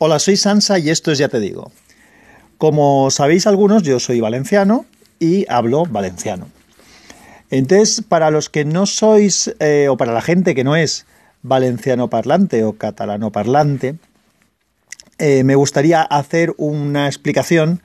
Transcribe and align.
Hola, 0.00 0.20
soy 0.20 0.36
Sansa 0.36 0.78
y 0.78 0.90
esto 0.90 1.10
es 1.10 1.18
Ya 1.18 1.28
Te 1.28 1.40
Digo. 1.40 1.72
Como 2.56 3.10
sabéis 3.10 3.48
algunos, 3.48 3.82
yo 3.82 3.98
soy 3.98 4.20
valenciano 4.20 4.86
y 5.18 5.44
hablo 5.48 5.86
valenciano. 5.86 6.46
Entonces, 7.50 8.04
para 8.08 8.30
los 8.30 8.48
que 8.48 8.64
no 8.64 8.86
sois, 8.86 9.52
eh, 9.58 9.88
o 9.90 9.96
para 9.96 10.12
la 10.12 10.22
gente 10.22 10.54
que 10.54 10.62
no 10.62 10.76
es 10.76 11.04
valenciano 11.42 12.08
parlante 12.08 12.62
o 12.62 12.74
catalano 12.74 13.32
parlante, 13.32 13.96
eh, 15.18 15.42
me 15.42 15.56
gustaría 15.56 16.02
hacer 16.02 16.54
una 16.58 17.08
explicación 17.08 17.82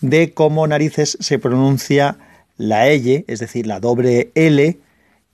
de 0.00 0.32
cómo 0.32 0.66
narices 0.66 1.18
se 1.20 1.38
pronuncia 1.38 2.16
la 2.56 2.88
L, 2.88 3.26
es 3.28 3.38
decir, 3.38 3.66
la 3.66 3.80
doble 3.80 4.30
L, 4.34 4.78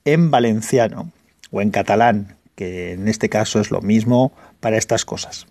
en 0.03 0.29
valenciano 0.29 1.09
o 1.51 1.61
en 1.61 1.71
catalán, 1.71 2.35
que 2.55 2.91
en 2.91 3.07
este 3.07 3.29
caso 3.29 3.61
es 3.61 3.71
lo 3.71 3.79
mismo 3.79 4.33
para 4.59 4.75
estas 4.75 5.05
cosas. 5.05 5.47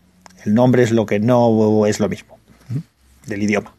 El 0.46 0.54
nombre 0.54 0.82
es 0.82 0.92
lo 0.92 1.06
que 1.06 1.18
no 1.20 1.86
es 1.86 2.00
lo 2.00 2.08
mismo 2.08 2.38
del 3.26 3.42
idioma. 3.42 3.74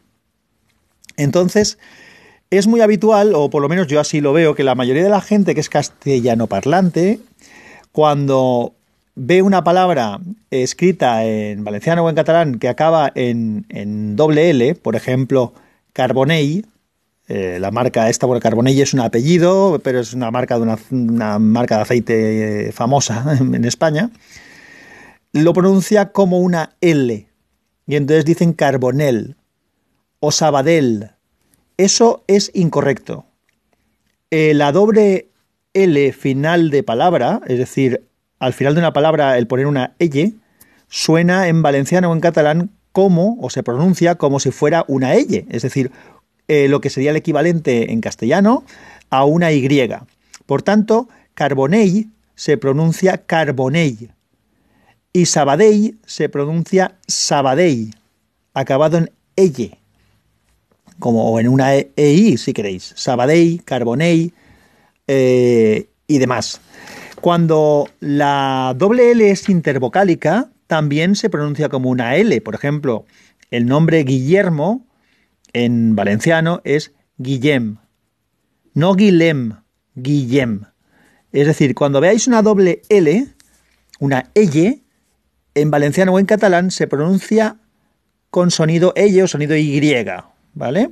Entonces, 1.16 1.78
es 2.50 2.66
muy 2.66 2.80
habitual, 2.80 3.32
o 3.34 3.50
por 3.50 3.62
lo 3.62 3.68
menos 3.68 3.86
yo 3.88 4.00
así 4.00 4.20
lo 4.20 4.32
veo, 4.32 4.54
que 4.54 4.64
la 4.64 4.74
mayoría 4.74 5.02
de 5.02 5.10
la 5.10 5.20
gente 5.20 5.54
que 5.54 5.60
es 5.60 5.68
castellano 5.68 6.46
parlante, 6.46 7.20
cuando 7.92 8.74
ve 9.14 9.42
una 9.42 9.64
palabra 9.64 10.20
escrita 10.50 11.24
en 11.24 11.64
valenciano 11.64 12.04
o 12.04 12.08
en 12.08 12.14
catalán 12.14 12.58
que 12.58 12.68
acaba 12.68 13.10
en, 13.14 14.16
doble 14.16 14.50
L, 14.50 14.74
por 14.76 14.94
ejemplo, 14.94 15.52
Carbonell, 15.92 16.66
eh, 17.26 17.58
la 17.60 17.70
marca 17.70 18.08
esta, 18.08 18.26
bueno, 18.26 18.40
Carbonell 18.40 18.80
es 18.80 18.94
un 18.94 19.00
apellido, 19.00 19.80
pero 19.82 20.00
es 20.00 20.14
una 20.14 20.30
marca 20.30 20.58
de 20.58 20.76
una, 20.90 21.38
marca 21.38 21.76
de 21.76 21.82
aceite 21.82 22.72
famosa 22.72 23.36
en 23.40 23.64
España, 23.64 24.10
lo 25.32 25.52
pronuncia 25.52 26.12
como 26.12 26.38
una 26.40 26.76
L. 26.80 27.28
Y 27.86 27.96
entonces 27.96 28.24
dicen 28.24 28.52
Carbonell 28.52 29.36
o 30.20 30.32
Sabadell. 30.32 31.12
Eso 31.76 32.24
es 32.26 32.50
incorrecto. 32.54 33.26
Eh, 34.30 34.52
la 34.54 34.72
doble 34.72 35.28
L 35.74 36.12
final 36.12 36.70
de 36.70 36.82
palabra, 36.82 37.40
es 37.46 37.58
decir, 37.58 38.04
al 38.38 38.52
final 38.52 38.74
de 38.74 38.80
una 38.80 38.92
palabra 38.92 39.38
el 39.38 39.46
poner 39.46 39.66
una 39.66 39.94
L, 39.98 40.34
suena 40.88 41.48
en 41.48 41.62
valenciano 41.62 42.10
o 42.10 42.14
en 42.14 42.20
catalán 42.20 42.70
como, 42.92 43.36
o 43.40 43.50
se 43.50 43.62
pronuncia 43.62 44.16
como 44.16 44.40
si 44.40 44.50
fuera 44.50 44.84
una 44.88 45.14
L, 45.14 45.46
es 45.48 45.62
decir, 45.62 45.92
eh, 46.48 46.68
lo 46.68 46.80
que 46.80 46.90
sería 46.90 47.10
el 47.10 47.16
equivalente 47.16 47.92
en 47.92 48.00
castellano 48.00 48.64
a 49.10 49.24
una 49.24 49.52
Y. 49.52 49.88
Por 50.46 50.62
tanto, 50.62 51.08
Carbonell 51.34 52.08
se 52.34 52.56
pronuncia 52.56 53.18
Carbonell 53.18 54.10
y 55.12 55.26
Sabadell 55.26 55.98
se 56.06 56.28
pronuncia 56.28 56.98
Sabadell, 57.06 57.94
acabado 58.54 58.98
en 58.98 59.10
elle 59.36 59.78
como 60.98 61.38
en 61.38 61.48
una 61.48 61.74
EI 61.74 62.36
si 62.36 62.52
queréis, 62.52 62.92
Sabadell, 62.96 63.62
Carbonell 63.64 64.32
eh, 65.06 65.88
y 66.06 66.18
demás. 66.18 66.60
Cuando 67.20 67.88
la 68.00 68.74
doble 68.76 69.12
L 69.12 69.30
es 69.30 69.48
intervocálica, 69.48 70.50
también 70.66 71.16
se 71.16 71.30
pronuncia 71.30 71.68
como 71.68 71.90
una 71.90 72.16
L. 72.16 72.40
Por 72.40 72.54
ejemplo, 72.54 73.06
el 73.50 73.66
nombre 73.66 74.04
Guillermo 74.04 74.86
en 75.52 75.96
valenciano 75.96 76.60
es 76.64 76.92
Guillem, 77.16 77.78
no 78.74 78.94
Guillem, 78.94 79.54
Guillem. 79.94 80.62
Es 81.32 81.46
decir, 81.46 81.74
cuando 81.74 82.00
veáis 82.00 82.26
una 82.26 82.42
doble 82.42 82.82
L, 82.88 83.26
una 83.98 84.30
L, 84.34 84.82
en 85.60 85.70
valenciano 85.70 86.12
o 86.12 86.18
en 86.18 86.26
catalán 86.26 86.70
se 86.70 86.86
pronuncia 86.86 87.56
con 88.30 88.50
sonido 88.50 88.92
L 88.96 89.22
o 89.22 89.26
sonido 89.26 89.56
Y, 89.56 89.80
¿vale? 90.54 90.90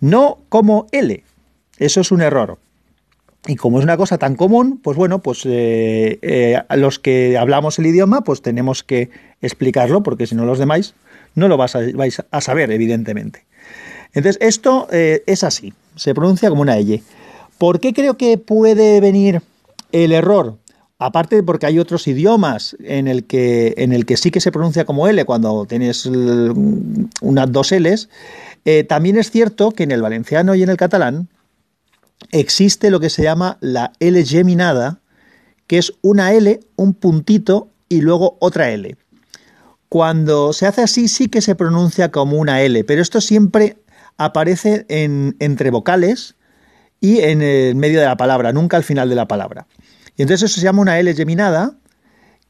No 0.00 0.38
como 0.48 0.86
L. 0.92 1.22
Eso 1.78 2.00
es 2.00 2.10
un 2.12 2.20
error. 2.20 2.58
Y 3.46 3.56
como 3.56 3.78
es 3.78 3.84
una 3.84 3.96
cosa 3.96 4.18
tan 4.18 4.34
común, 4.34 4.80
pues 4.82 4.96
bueno, 4.96 5.20
pues 5.20 5.42
eh, 5.46 6.18
eh, 6.22 6.60
los 6.76 6.98
que 6.98 7.38
hablamos 7.38 7.78
el 7.78 7.86
idioma, 7.86 8.22
pues 8.22 8.42
tenemos 8.42 8.82
que 8.82 9.10
explicarlo, 9.40 10.02
porque 10.02 10.26
si 10.26 10.34
no 10.34 10.44
los 10.44 10.58
demás 10.58 10.94
no 11.34 11.48
lo 11.48 11.56
vais 11.56 12.22
a, 12.30 12.40
saber, 12.40 12.70
evidentemente. 12.72 13.44
Entonces, 14.12 14.38
esto 14.40 14.88
eh, 14.90 15.22
es 15.26 15.44
así, 15.44 15.72
se 15.94 16.14
pronuncia 16.14 16.48
como 16.48 16.62
una 16.62 16.76
L. 16.78 17.00
¿Por 17.58 17.80
qué 17.80 17.92
creo 17.92 18.16
que 18.16 18.38
puede 18.38 19.00
venir 19.00 19.42
el 19.92 20.12
error? 20.12 20.56
Aparte 21.00 21.44
porque 21.44 21.66
hay 21.66 21.78
otros 21.78 22.08
idiomas 22.08 22.76
en 22.80 23.06
el 23.06 23.24
que, 23.24 23.74
en 23.76 23.92
el 23.92 24.04
que 24.04 24.16
sí 24.16 24.32
que 24.32 24.40
se 24.40 24.50
pronuncia 24.50 24.84
como 24.84 25.06
L 25.06 25.24
cuando 25.24 25.64
tienes 25.64 26.06
unas 26.06 27.52
dos 27.52 27.70
Ls, 27.70 28.08
eh, 28.64 28.82
también 28.82 29.16
es 29.16 29.30
cierto 29.30 29.70
que 29.70 29.84
en 29.84 29.92
el 29.92 30.02
valenciano 30.02 30.56
y 30.56 30.62
en 30.64 30.70
el 30.70 30.76
catalán 30.76 31.28
existe 32.32 32.90
lo 32.90 32.98
que 32.98 33.10
se 33.10 33.22
llama 33.22 33.58
la 33.60 33.92
L 34.00 34.24
geminada, 34.24 35.00
que 35.68 35.78
es 35.78 35.92
una 36.02 36.32
L, 36.32 36.58
un 36.74 36.94
puntito 36.94 37.68
y 37.88 38.00
luego 38.00 38.36
otra 38.40 38.70
L. 38.70 38.96
Cuando 39.88 40.52
se 40.52 40.66
hace 40.66 40.82
así 40.82 41.06
sí 41.06 41.28
que 41.28 41.42
se 41.42 41.54
pronuncia 41.54 42.10
como 42.10 42.38
una 42.38 42.60
L, 42.62 42.82
pero 42.82 43.00
esto 43.00 43.20
siempre 43.20 43.76
aparece 44.16 44.84
en, 44.88 45.36
entre 45.38 45.70
vocales 45.70 46.34
y 47.00 47.20
en 47.20 47.40
el 47.40 47.76
medio 47.76 48.00
de 48.00 48.06
la 48.06 48.16
palabra, 48.16 48.52
nunca 48.52 48.76
al 48.76 48.82
final 48.82 49.08
de 49.08 49.14
la 49.14 49.28
palabra. 49.28 49.68
Y 50.18 50.22
entonces 50.22 50.50
eso 50.50 50.60
se 50.60 50.64
llama 50.64 50.82
una 50.82 50.98
L 50.98 51.14
geminada, 51.14 51.78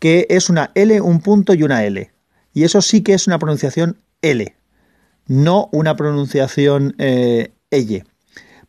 que 0.01 0.27
es 0.29 0.51
una 0.51 0.73
L, 0.75 1.01
un 1.01 1.21
punto 1.21 1.55
y 1.55 1.62
una 1.62 1.84
L. 1.84 2.11
Y 2.53 2.65
eso 2.65 2.83
sí 2.83 3.03
que 3.03 3.15
es 3.15 3.29
una 3.29 3.39
pronunciación 3.39 3.99
L 4.23 4.59
no 5.29 5.69
una 5.73 5.95
pronunciación 5.95 6.97
eh, 6.99 7.53
L. 7.71 8.05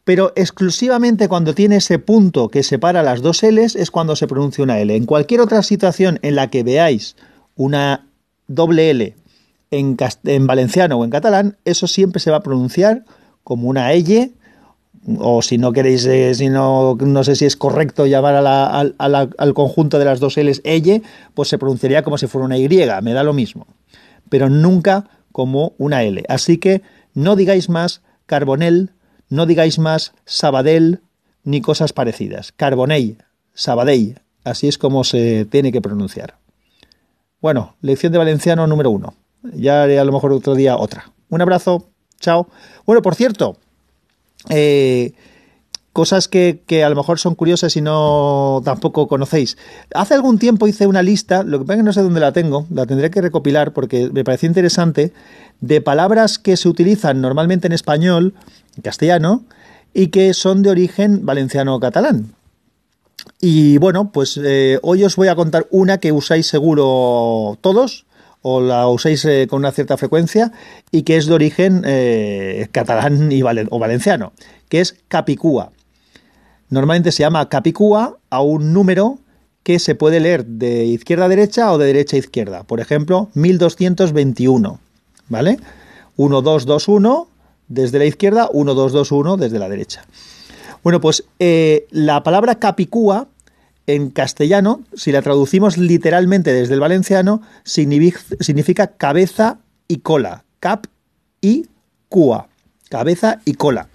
Pero 0.03 0.33
exclusivamente 0.35 1.27
cuando 1.27 1.55
tiene 1.55 1.77
ese 1.77 1.97
punto 1.97 2.49
que 2.49 2.63
separa 2.63 3.01
las 3.01 3.21
dos 3.21 3.41
L's 3.43 3.75
es 3.75 3.89
cuando 3.89 4.15
se 4.15 4.27
pronuncia 4.27 4.63
una 4.63 4.79
L. 4.79 4.95
En 4.95 5.05
cualquier 5.05 5.41
otra 5.41 5.63
situación 5.63 6.19
en 6.21 6.35
la 6.35 6.49
que 6.49 6.63
veáis 6.63 7.15
una 7.55 8.07
doble 8.47 8.91
L 8.91 9.15
en, 9.71 9.97
en 10.25 10.47
valenciano 10.47 10.97
o 10.97 11.03
en 11.03 11.09
catalán, 11.09 11.57
eso 11.65 11.87
siempre 11.87 12.19
se 12.19 12.31
va 12.31 12.37
a 12.37 12.43
pronunciar 12.43 13.05
como 13.43 13.69
una 13.69 13.93
L 13.93 14.31
o 15.17 15.41
si 15.41 15.57
no 15.57 15.71
queréis, 15.71 16.05
eh, 16.05 16.33
si 16.35 16.49
no, 16.49 16.95
no 16.95 17.23
sé 17.23 17.35
si 17.35 17.45
es 17.45 17.55
correcto 17.55 18.05
llamar 18.05 18.35
al 18.97 19.53
conjunto 19.53 19.99
de 19.99 20.05
las 20.05 20.19
dos 20.19 20.37
L's 20.37 20.61
L, 20.63 21.01
pues 21.33 21.49
se 21.49 21.57
pronunciaría 21.57 22.03
como 22.03 22.17
si 22.17 22.27
fuera 22.27 22.45
una 22.45 22.57
Y, 22.57 22.67
me 22.67 23.13
da 23.13 23.23
lo 23.23 23.33
mismo. 23.33 23.67
Pero 24.29 24.49
nunca 24.49 25.09
como 25.31 25.73
una 25.77 26.03
L. 26.03 26.23
Así 26.27 26.57
que 26.57 26.81
no 27.13 27.35
digáis 27.35 27.69
más 27.69 28.01
Carbonell, 28.25 28.91
no 29.29 29.45
digáis 29.45 29.79
más 29.79 30.13
Sabadell, 30.25 31.01
ni 31.43 31.61
cosas 31.61 31.93
parecidas. 31.93 32.51
Carbonell, 32.51 33.17
Sabadell, 33.53 34.19
así 34.43 34.67
es 34.67 34.77
como 34.77 35.03
se 35.03 35.45
tiene 35.45 35.71
que 35.71 35.81
pronunciar. 35.81 36.37
Bueno, 37.41 37.75
lección 37.81 38.11
de 38.11 38.17
valenciano 38.17 38.67
número 38.67 38.91
uno. 38.91 39.13
Ya 39.53 39.83
haré 39.83 39.99
a 39.99 40.03
lo 40.03 40.11
mejor 40.11 40.33
otro 40.33 40.55
día 40.55 40.75
otra. 40.75 41.11
Un 41.29 41.41
abrazo, 41.41 41.87
chao. 42.19 42.49
Bueno, 42.85 43.01
por 43.01 43.15
cierto, 43.15 43.57
eh, 44.47 45.13
cosas 45.91 46.27
que, 46.27 46.63
a 46.83 46.89
lo 46.89 46.95
mejor 46.95 47.19
son 47.19 47.35
curiosas 47.35 47.75
y 47.75 47.81
no 47.81 48.61
tampoco 48.63 49.07
conocéis. 49.07 49.57
Hace 49.93 50.13
algún 50.13 50.39
tiempo 50.39 50.67
hice 50.67 50.87
una 50.87 51.01
lista, 51.01 51.43
lo 51.43 51.59
que 51.59 51.65
pasa 51.65 51.73
es 51.73 51.79
que 51.79 51.83
no 51.83 51.93
sé 51.93 52.01
dónde 52.01 52.21
la 52.21 52.31
tengo, 52.31 52.65
la 52.69 52.85
tendré 52.85 53.09
que 53.09 53.21
recopilar 53.21 53.73
porque 53.73 54.09
me 54.11 54.23
pareció 54.23 54.47
interesante, 54.47 55.11
de 55.59 55.81
palabras 55.81 56.39
que 56.39 56.55
se 56.55 56.69
utilizan 56.69 57.19
normalmente 57.19 57.67
en 57.67 57.73
español, 57.73 58.33
en 58.77 58.81
castellano, 58.81 59.43
y 59.93 60.07
que 60.07 60.33
son 60.33 60.61
de 60.61 60.69
origen 60.69 61.25
valenciano 61.25 61.75
o 61.75 61.79
catalán. 61.79 62.33
Y 63.41 63.77
bueno, 63.77 64.11
pues 64.11 64.39
eh, 64.41 64.79
hoy 64.81 65.03
os 65.03 65.15
voy 65.15 65.27
a 65.27 65.35
contar 65.35 65.67
una 65.69 65.97
que 65.97 66.11
usáis 66.11 66.47
seguro 66.47 67.57
todos, 67.61 68.05
o 68.41 68.61
la 68.61 68.87
usáis 68.87 69.25
eh, 69.25 69.47
con 69.49 69.59
una 69.59 69.71
cierta 69.71 69.97
frecuencia, 69.97 70.51
y 70.91 71.03
que 71.03 71.17
es 71.17 71.25
de 71.25 71.33
origen 71.33 71.83
eh, 71.85 72.67
catalán 72.71 73.29
o 73.69 73.79
valenciano, 73.79 74.33
que 74.69 74.81
es 74.81 74.95
capicúa. 75.07 75.71
Normalmente 76.69 77.11
se 77.11 77.23
llama 77.23 77.49
capicúa 77.49 78.17
a 78.29 78.41
un 78.41 78.73
número 78.73 79.19
que 79.63 79.79
se 79.79 79.95
puede 79.95 80.19
leer 80.19 80.45
de 80.45 80.85
izquierda 80.85 81.25
a 81.25 81.29
derecha 81.29 81.71
o 81.71 81.77
de 81.77 81.87
derecha 81.87 82.15
a 82.15 82.19
izquierda. 82.19 82.63
Por 82.63 82.79
ejemplo, 82.79 83.29
1221, 83.33 84.79
¿vale? 85.27 85.59
1221 86.17 87.27
desde 87.67 87.99
la 87.99 88.05
izquierda, 88.05 88.49
1221 88.53 89.37
desde 89.37 89.59
la 89.59 89.69
derecha. 89.69 90.05
Bueno, 90.83 91.01
pues 91.01 91.25
eh, 91.39 91.87
la 91.91 92.23
palabra 92.23 92.55
capicúa 92.55 93.27
en 93.95 94.11
castellano, 94.11 94.83
si 94.93 95.11
la 95.11 95.23
traducimos 95.23 95.77
literalmente 95.77 96.53
desde 96.53 96.75
el 96.75 96.79
valenciano, 96.79 97.41
significa 97.63 98.87
cabeza 98.97 99.59
y 99.87 99.97
cola. 99.97 100.43
Cap 100.59 100.85
y 101.41 101.65
cua. 102.07 102.49
Cabeza 102.89 103.39
y 103.45 103.55
cola. 103.55 103.89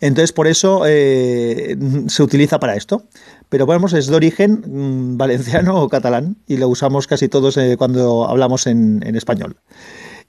Entonces, 0.00 0.32
por 0.32 0.46
eso 0.46 0.82
eh, 0.86 1.78
se 2.08 2.22
utiliza 2.22 2.60
para 2.60 2.76
esto. 2.76 3.04
pero 3.48 3.64
vamos, 3.64 3.94
es 3.94 4.06
de 4.06 4.16
origen 4.16 4.62
mm, 4.66 5.16
valenciano 5.16 5.80
o 5.82 5.88
catalán 5.88 6.36
y 6.46 6.58
lo 6.58 6.68
usamos 6.68 7.06
casi 7.06 7.28
todos 7.28 7.56
eh, 7.56 7.76
cuando 7.78 8.28
hablamos 8.28 8.66
en, 8.66 9.02
en 9.06 9.16
español. 9.16 9.56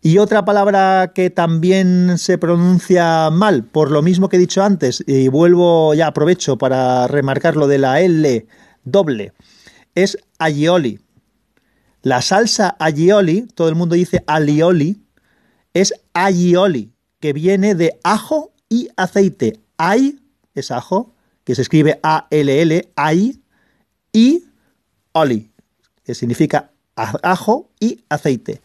Y 0.01 0.17
otra 0.17 0.45
palabra 0.45 1.11
que 1.13 1.29
también 1.29 2.17
se 2.17 2.37
pronuncia 2.37 3.29
mal, 3.31 3.65
por 3.65 3.91
lo 3.91 4.01
mismo 4.01 4.29
que 4.29 4.37
he 4.37 4.39
dicho 4.39 4.63
antes, 4.63 5.03
y 5.05 5.27
vuelvo 5.27 5.93
ya 5.93 6.07
aprovecho 6.07 6.57
para 6.57 7.07
remarcar 7.07 7.57
lo 7.57 7.67
de 7.67 7.79
la 7.79 7.99
L 7.99 8.47
doble, 8.85 9.33
es 9.95 10.17
aioli. 10.37 10.99
La 12.01 12.21
salsa 12.21 12.77
aioli, 12.79 13.41
todo 13.53 13.67
el 13.67 13.75
mundo 13.75 13.95
dice 13.95 14.23
alioli, 14.25 15.03
es 15.73 15.93
aioli, 16.13 16.93
que 17.19 17.33
viene 17.33 17.75
de 17.75 17.99
ajo 18.03 18.53
y 18.69 18.87
aceite. 18.95 19.59
Ai 19.77 20.19
es 20.55 20.71
ajo, 20.71 21.13
que 21.43 21.55
se 21.55 21.61
escribe 21.61 21.99
A-L-L, 22.03 22.91
ai, 22.95 23.41
y 24.13 24.45
oli, 25.13 25.51
que 26.03 26.15
significa 26.15 26.71
ajo 26.95 27.69
y 27.79 28.03
aceite. 28.09 28.61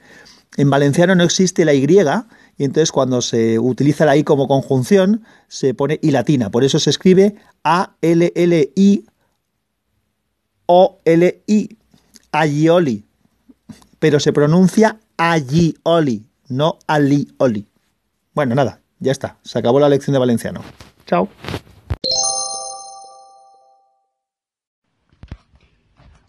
En 0.57 0.71
valenciano 0.71 1.15
no 1.15 1.25
existe 1.25 1.65
la 1.65 1.75
Y, 1.75 1.85
y 1.85 2.65
entonces 2.65 2.93
cuando 2.93 3.21
se 3.21 3.59
utiliza 3.59 4.05
la 4.05 4.17
I 4.17 4.25
como 4.25 4.47
conjunción, 4.47 5.25
se 5.49 5.75
pone 5.75 5.99
I 6.03 6.11
latina. 6.11 6.51
Por 6.51 6.65
eso 6.65 6.79
se 6.79 6.91
escribe 6.91 7.35
A-L-L-I 7.65 9.05
O-L-I, 10.67 11.77
Agioli. 12.33 13.05
Pero 13.99 14.21
se 14.21 14.33
pronuncia 14.33 14.99
Agioli, 15.17 16.27
no 16.49 16.79
Alioli. 16.87 17.67
Bueno, 18.35 18.55
nada, 18.55 18.81
ya 18.99 19.13
está. 19.13 19.39
Se 19.43 19.59
acabó 19.59 19.81
la 19.81 19.89
lección 19.89 20.13
de 20.13 20.19
valenciano. 20.19 20.63
Chao. 21.07 21.29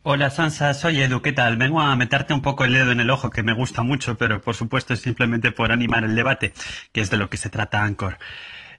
Hola 0.07 0.29
Sansa, 0.29 0.75
soy 0.75 1.01
Edu, 1.01 1.23
¿qué 1.23 1.31
tal? 1.31 1.57
Vengo 1.57 1.81
a 1.81 1.95
meterte 1.95 2.31
un 2.31 2.43
poco 2.43 2.63
el 2.63 2.73
dedo 2.73 2.91
en 2.91 2.99
el 2.99 3.09
ojo, 3.09 3.31
que 3.31 3.41
me 3.41 3.53
gusta 3.53 3.81
mucho, 3.81 4.15
pero 4.15 4.39
por 4.39 4.53
supuesto 4.53 4.93
es 4.93 4.99
simplemente 4.99 5.51
por 5.51 5.71
animar 5.71 6.03
el 6.03 6.13
debate, 6.13 6.53
que 6.91 7.01
es 7.01 7.09
de 7.09 7.17
lo 7.17 7.27
que 7.27 7.37
se 7.37 7.49
trata 7.49 7.83
Anchor. 7.83 8.19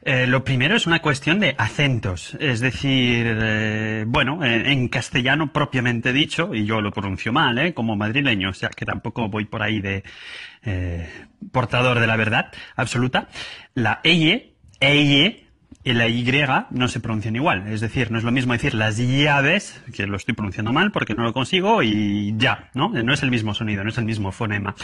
Eh, 0.03 0.29
lo 0.29 0.45
primero 0.45 0.77
es 0.77 0.87
una 0.87 1.03
cuestión 1.03 1.41
de 1.41 1.57
acentos, 1.59 2.37
es 2.39 2.61
decir, 2.61 3.27
eh, 3.27 4.05
bueno, 4.07 4.45
en, 4.45 4.87
castellano 4.87 5.53
propiamente 5.53 6.13
dicho, 6.13 6.55
y 6.55 6.65
yo 6.65 6.81
lo 6.81 6.93
pronuncio 6.93 7.33
mal, 7.33 7.59
¿eh? 7.59 7.75
como 7.75 7.97
madrileño, 7.97 8.51
o 8.51 8.55
sea 8.55 8.69
que 8.69 8.87
tampoco 8.87 9.29
voy 9.29 9.47
por 9.47 9.65
ahí 9.65 9.81
de 9.81 10.05
eh, 10.63 11.11
portador 11.51 11.99
de 11.99 12.07
la 12.07 12.15
verdad 12.15 12.53
absoluta, 12.77 13.27
la 13.75 14.01
eye, 14.05 14.55
eye, 14.79 15.46
y 15.87 15.93
la 15.93 16.09
Y 16.09 16.27
no 16.71 16.89
se 16.89 16.99
pronuncian 16.99 17.37
igual. 17.37 17.69
Es 17.69 17.81
decir, 17.81 18.11
no 18.11 18.19
es 18.19 18.25
lo 18.25 18.33
mismo 18.33 18.53
decir 18.53 18.75
las 18.75 18.97
llaves, 18.97 19.81
que 19.95 20.09
lo 20.09 20.17
estoy 20.17 20.35
pronunciando 20.35 20.73
mal 20.73 20.91
porque 20.91 21.15
no 21.15 21.23
lo 21.23 21.33
consigo, 21.33 21.81
y 21.81 22.35
ya, 22.37 22.71
¿no? 22.75 22.89
No 22.89 23.15
es 23.15 23.23
el 23.23 23.31
mismo 23.31 23.55
sonido, 23.55 23.85
no 23.85 23.91
es 23.91 23.99
el 23.99 24.05
mismo 24.05 24.33
fonema. 24.33 24.75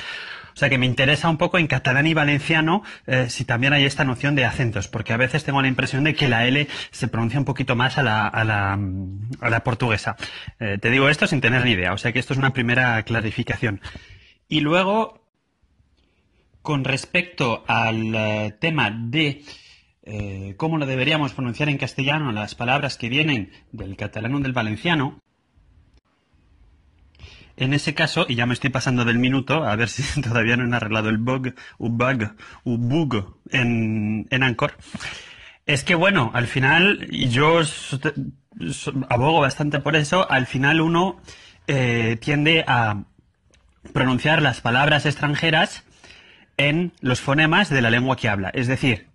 O 0.55 0.57
sea 0.57 0.71
que 0.71 0.79
me 0.79 0.87
interesa 0.87 1.29
un 1.29 1.39
poco 1.39 1.59
en 1.59 1.67
catalán 1.67 2.07
y 2.07 2.15
valenciano 2.15 2.85
eh, 3.09 3.27
si 3.31 3.45
también 3.45 3.73
hay 3.73 3.85
esta 3.85 4.05
noción 4.05 4.37
de 4.37 4.45
acentos, 4.45 4.87
porque 4.87 5.13
a 5.13 5.17
veces 5.17 5.43
tengo 5.43 5.61
la 5.61 5.67
impresión 5.67 6.05
de 6.05 6.15
que 6.15 6.29
la 6.29 6.47
L 6.47 6.69
se 6.93 7.09
pronuncia 7.09 7.41
un 7.41 7.47
poquito 7.47 7.75
más 7.75 7.99
a 7.99 8.05
la, 8.05 8.29
a 8.29 8.45
la, 8.45 8.79
a 9.41 9.51
la 9.51 9.65
portuguesa. 9.65 10.15
Eh, 10.61 10.79
te 10.81 10.89
digo 10.91 11.09
esto 11.09 11.27
sin 11.27 11.41
tener 11.41 11.65
ni 11.65 11.73
idea, 11.73 11.95
o 11.95 11.99
sea 11.99 12.13
que 12.13 12.21
esto 12.21 12.33
es 12.33 12.39
una 12.39 12.53
primera 12.53 13.03
clarificación. 13.03 13.81
Y 14.47 14.61
luego, 14.61 15.27
con 16.63 16.85
respecto 16.85 17.65
al 17.67 18.15
eh, 18.15 18.57
tema 18.61 18.93
de 18.93 19.43
eh, 20.05 20.55
cómo 20.57 20.79
lo 20.79 20.87
deberíamos 20.87 21.33
pronunciar 21.33 21.69
en 21.69 21.79
castellano 21.79 22.33
las 22.33 22.55
palabras 22.55 22.97
que 22.97 23.09
vienen 23.09 23.53
del 23.71 23.97
catalán 23.97 24.35
o 24.35 24.41
del 24.41 24.53
valenciano, 24.53 25.21
en 27.57 27.75
ese 27.75 27.95
caso, 27.95 28.27
y 28.29 28.35
ya 28.35 28.47
me 28.47 28.55
estoy 28.55 28.71
pasando 28.71 29.05
del 29.05 29.19
minuto, 29.19 29.65
a 29.65 29.77
ver 29.77 29.89
si 29.91 30.21
todavía 30.21 30.57
no 30.57 30.65
han 30.65 30.75
arreglado 30.75 31.09
el 31.09 31.19
bug, 31.19 31.55
un 31.79 31.99
bug, 31.99 32.35
un 32.65 32.89
bug 32.89 33.39
en, 33.51 34.27
en 34.31 34.43
Anchor, 34.43 34.77
es 35.67 35.85
que 35.85 35.95
bueno, 35.95 36.31
al 36.35 36.47
final, 36.49 37.07
y 37.11 37.29
yo 37.29 37.61
abogo 39.09 39.41
bastante 39.41 39.79
por 39.79 39.97
eso, 39.97 40.29
al 40.31 40.47
final 40.47 40.81
uno 40.81 41.21
eh, 41.69 42.19
tiende 42.21 42.65
a 42.67 43.05
pronunciar 43.93 44.43
las 44.43 44.61
palabras 44.61 45.07
extranjeras 45.07 45.85
en 46.57 46.93
los 47.01 47.21
fonemas 47.21 47.71
de 47.71 47.83
la 47.83 47.91
lengua 47.91 48.17
que 48.17 48.29
habla. 48.29 48.51
Es 48.51 48.67
decir, 48.67 49.12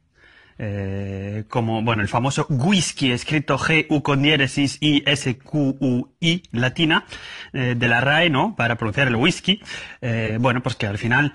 eh, 0.60 1.44
como, 1.50 1.82
bueno, 1.82 2.02
el 2.02 2.08
famoso 2.08 2.46
whisky, 2.50 3.12
escrito 3.12 3.58
G-U 3.58 4.02
con 4.02 4.22
diéresis 4.22 4.78
I 4.82 5.04
S 5.06 5.38
Q 5.38 5.78
U 5.80 6.10
I 6.20 6.44
latina, 6.52 7.06
eh, 7.54 7.76
de 7.78 7.88
la 7.88 8.02
RAE, 8.02 8.30
¿no? 8.30 8.56
Para 8.56 8.76
pronunciar 8.76 9.08
el 9.08 9.16
whisky. 9.16 9.62
Eh, 10.02 10.38
bueno, 10.40 10.62
pues 10.62 10.76
que 10.76 10.88
al 10.88 10.98
final, 10.98 11.34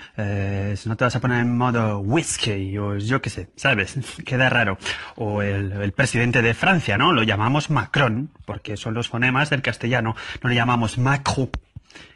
si 0.77 0.89
no 0.89 0.97
te 0.97 1.05
vas 1.05 1.17
a 1.17 1.21
poner 1.21 1.41
en 1.41 1.57
modo 1.57 1.99
whisky, 2.01 2.77
o 2.79 2.97
yo 2.97 3.23
qué 3.23 3.31
sé, 3.31 3.51
¿sabes? 3.57 3.97
Queda 4.27 4.49
raro. 4.49 4.79
O 5.17 5.43
el, 5.43 5.73
el, 5.73 5.93
presidente 5.93 6.43
de 6.43 6.55
Francia, 6.55 6.99
¿no? 6.99 7.13
Lo 7.13 7.23
llamamos 7.23 7.71
Macron, 7.71 8.31
porque 8.45 8.77
son 8.77 8.95
los 8.95 9.09
fonemas 9.09 9.51
del 9.51 9.63
castellano. 9.63 10.17
No 10.43 10.49
le 10.49 10.57
llamamos 10.57 10.99
Macron 10.99 11.51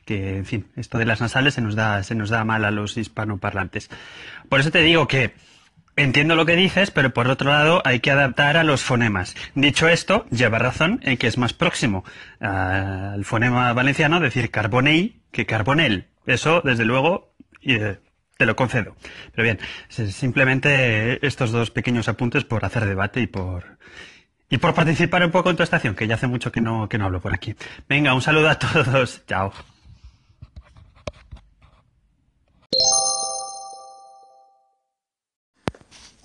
que, 0.07 0.39
en 0.39 0.47
fin, 0.47 0.69
esto 0.77 0.99
de 0.99 1.05
las 1.05 1.21
nasales 1.21 1.55
se 1.55 1.61
nos 1.61 1.75
da, 1.75 2.03
se 2.03 2.15
nos 2.15 2.31
da 2.31 2.45
mal 2.45 2.65
a 2.65 2.71
los 2.71 2.97
hispanoparlantes. 2.97 3.91
Por 4.49 4.61
eso 4.61 4.71
te 4.71 4.81
digo 4.81 5.09
que 5.09 5.35
Entiendo 5.99 6.35
lo 6.35 6.45
que 6.45 6.57
dices, 6.57 6.91
pero 6.91 7.15
por 7.15 7.29
otro 7.29 7.51
lado 7.51 7.81
hay 7.87 8.01
que 8.01 8.11
adaptar 8.11 8.59
a 8.59 8.65
los 8.65 8.83
fonemas. 8.83 9.35
Dicho 9.55 9.89
esto, 9.89 10.27
lleva 10.31 10.59
razón 10.59 11.01
en 11.03 11.17
que 11.17 11.27
es 11.27 11.39
más 11.39 11.55
próximo 11.55 12.05
al 12.39 13.25
fonema 13.25 13.73
valenciano 13.73 14.21
decir 14.21 14.51
carbonei 14.51 15.23
que 15.33 15.47
carbonel. 15.47 16.09
Eso, 16.27 16.61
desde 16.63 16.85
luego, 16.85 17.33
eh, 17.63 17.99
te 18.37 18.45
lo 18.45 18.57
concedo. 18.57 18.95
Pero 19.33 19.45
bien, 19.45 19.59
simplemente 19.89 21.27
estos 21.27 21.51
dos 21.51 21.71
pequeños 21.71 22.09
apuntes 22.09 22.45
por 22.45 22.67
hacer 22.67 22.85
debate 22.85 23.21
y 23.23 23.27
por 23.27 23.79
y 24.51 24.59
por 24.59 24.75
participar 24.75 25.25
un 25.25 25.31
poco 25.31 25.51
en 25.51 25.57
tu 25.57 25.63
estación, 25.63 25.95
que 25.95 26.07
ya 26.07 26.17
hace 26.17 26.27
mucho 26.27 26.53
que 26.53 26.61
no, 26.61 26.89
que 26.89 26.99
no 26.99 27.07
hablo 27.07 27.21
por 27.21 27.35
aquí. 27.35 27.57
Venga, 27.89 28.15
un 28.15 28.23
saludo 28.23 28.51
a 28.51 28.59
todos. 28.59 29.25
Chao. 29.27 29.53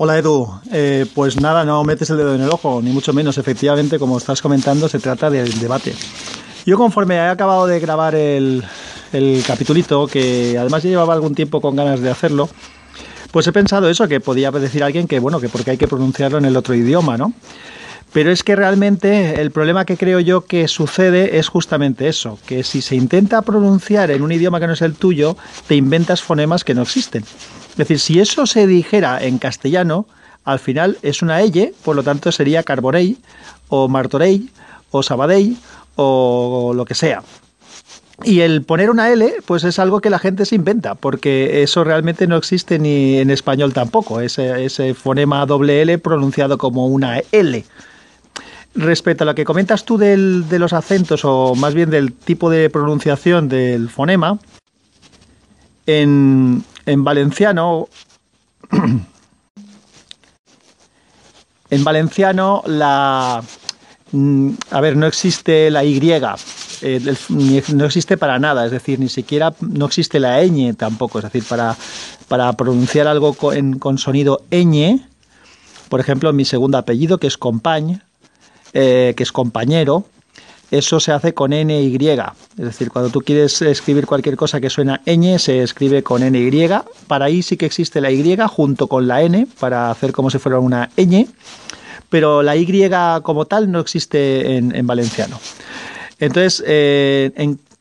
Hola 0.03 0.17
Edu, 0.17 0.49
eh, 0.71 1.05
pues 1.13 1.39
nada, 1.39 1.63
no 1.63 1.83
metes 1.83 2.09
el 2.09 2.17
dedo 2.17 2.33
en 2.33 2.41
el 2.41 2.49
ojo, 2.49 2.81
ni 2.81 2.89
mucho 2.89 3.13
menos. 3.13 3.37
Efectivamente, 3.37 3.99
como 3.99 4.17
estás 4.17 4.41
comentando, 4.41 4.89
se 4.89 4.97
trata 4.97 5.29
del 5.29 5.59
debate. 5.59 5.93
Yo 6.65 6.75
conforme 6.75 7.17
he 7.17 7.27
acabado 7.27 7.67
de 7.67 7.79
grabar 7.79 8.15
el, 8.15 8.63
el 9.13 9.43
capitulito, 9.45 10.07
que 10.07 10.57
además 10.57 10.81
llevaba 10.81 11.13
algún 11.13 11.35
tiempo 11.35 11.61
con 11.61 11.75
ganas 11.75 12.01
de 12.01 12.09
hacerlo, 12.09 12.49
pues 13.29 13.45
he 13.45 13.51
pensado 13.51 13.91
eso, 13.91 14.07
que 14.07 14.19
podía 14.19 14.49
decir 14.49 14.83
alguien 14.83 15.07
que, 15.07 15.19
bueno, 15.19 15.39
que 15.39 15.49
porque 15.49 15.69
hay 15.69 15.77
que 15.77 15.87
pronunciarlo 15.87 16.39
en 16.39 16.45
el 16.45 16.57
otro 16.57 16.73
idioma, 16.73 17.15
¿no? 17.15 17.31
Pero 18.11 18.31
es 18.31 18.43
que 18.43 18.55
realmente 18.55 19.39
el 19.39 19.51
problema 19.51 19.85
que 19.85 19.97
creo 19.97 20.19
yo 20.19 20.41
que 20.45 20.67
sucede 20.67 21.37
es 21.37 21.47
justamente 21.47 22.07
eso, 22.07 22.39
que 22.47 22.63
si 22.63 22.81
se 22.81 22.95
intenta 22.95 23.43
pronunciar 23.43 24.09
en 24.09 24.23
un 24.23 24.31
idioma 24.31 24.59
que 24.59 24.65
no 24.65 24.73
es 24.73 24.81
el 24.81 24.95
tuyo, 24.95 25.37
te 25.67 25.75
inventas 25.75 26.23
fonemas 26.23 26.63
que 26.63 26.73
no 26.73 26.81
existen. 26.81 27.23
Es 27.71 27.77
decir, 27.77 27.99
si 27.99 28.19
eso 28.19 28.45
se 28.45 28.67
dijera 28.67 29.23
en 29.23 29.37
castellano, 29.37 30.05
al 30.43 30.59
final 30.59 30.97
es 31.01 31.21
una 31.21 31.41
elle, 31.41 31.73
por 31.83 31.95
lo 31.95 32.03
tanto 32.03 32.31
sería 32.31 32.63
Carbonell 32.63 33.17
o 33.69 33.87
Martorell 33.87 34.49
o 34.91 35.03
Sabadell 35.03 35.57
o 35.95 36.73
lo 36.75 36.85
que 36.85 36.95
sea. 36.95 37.23
Y 38.23 38.41
el 38.41 38.63
poner 38.63 38.89
una 38.89 39.09
L, 39.11 39.33
pues 39.45 39.63
es 39.63 39.79
algo 39.79 39.99
que 39.99 40.09
la 40.09 40.19
gente 40.19 40.45
se 40.45 40.55
inventa, 40.55 40.95
porque 40.95 41.63
eso 41.63 41.83
realmente 41.83 42.27
no 42.27 42.37
existe 42.37 42.77
ni 42.77 43.17
en 43.17 43.31
español 43.31 43.73
tampoco, 43.73 44.21
ese, 44.21 44.65
ese 44.65 44.93
fonema 44.93 45.45
doble 45.45 45.81
L 45.81 45.97
pronunciado 45.97 46.57
como 46.57 46.87
una 46.87 47.19
L. 47.31 47.65
Respecto 48.75 49.23
a 49.23 49.27
lo 49.27 49.35
que 49.35 49.43
comentas 49.43 49.85
tú 49.85 49.97
del, 49.97 50.47
de 50.47 50.59
los 50.59 50.71
acentos, 50.71 51.25
o 51.25 51.55
más 51.55 51.73
bien 51.73 51.89
del 51.89 52.13
tipo 52.13 52.49
de 52.49 52.69
pronunciación 52.69 53.49
del 53.49 53.89
fonema, 53.89 54.37
en, 55.87 56.63
en 56.91 57.03
valenciano. 57.03 57.87
en 61.69 61.83
valenciano 61.83 62.63
la. 62.65 63.43
Mm, 64.11 64.51
a 64.71 64.81
ver, 64.81 64.97
no 64.97 65.07
existe 65.07 65.71
la 65.71 65.83
Y, 65.85 66.01
eh, 66.81 67.63
no 67.73 67.85
existe 67.85 68.17
para 68.17 68.39
nada, 68.39 68.65
es 68.65 68.71
decir, 68.71 68.99
ni 68.99 69.07
siquiera 69.07 69.53
no 69.61 69.85
existe 69.85 70.19
la 70.19 70.43
ñ 70.43 70.75
tampoco, 70.75 71.19
es 71.19 71.25
decir, 71.25 71.43
para, 71.47 71.77
para 72.27 72.51
pronunciar 72.53 73.07
algo 73.07 73.33
con, 73.33 73.77
con 73.79 73.97
sonido 73.97 74.43
ñ, 74.49 74.99
por 75.89 75.99
ejemplo, 75.99 76.33
mi 76.33 76.43
segundo 76.43 76.77
apellido, 76.77 77.19
que 77.19 77.27
es 77.27 77.37
Compañ, 77.37 77.99
eh, 78.73 79.13
que 79.15 79.23
es 79.23 79.31
compañero, 79.31 80.05
eso 80.71 81.01
se 81.01 81.11
hace 81.11 81.33
con 81.33 81.51
NY. 81.51 81.97
Es 82.57 82.65
decir, 82.65 82.89
cuando 82.89 83.11
tú 83.11 83.19
quieres 83.19 83.61
escribir 83.61 84.07
cualquier 84.07 84.37
cosa 84.37 84.61
que 84.61 84.69
suena 84.69 85.01
ñ, 85.05 85.37
se 85.37 85.61
escribe 85.61 86.01
con 86.01 86.21
NY. 86.23 86.69
Para 87.07 87.25
ahí 87.25 87.43
sí 87.43 87.57
que 87.57 87.65
existe 87.65 87.99
la 87.99 88.09
Y 88.09 88.37
junto 88.47 88.87
con 88.87 89.05
la 89.05 89.21
N 89.21 89.47
para 89.59 89.91
hacer 89.91 90.13
como 90.13 90.29
si 90.29 90.39
fuera 90.39 90.59
una 90.59 90.89
ñ. 90.95 91.27
pero 92.09 92.41
la 92.41 92.55
Y 92.55 92.89
como 93.21 93.45
tal 93.45 93.69
no 93.69 93.81
existe 93.81 94.55
en, 94.55 94.87
valenciano. 94.87 95.39
Entonces, 96.19 96.63
eh, 96.65 97.31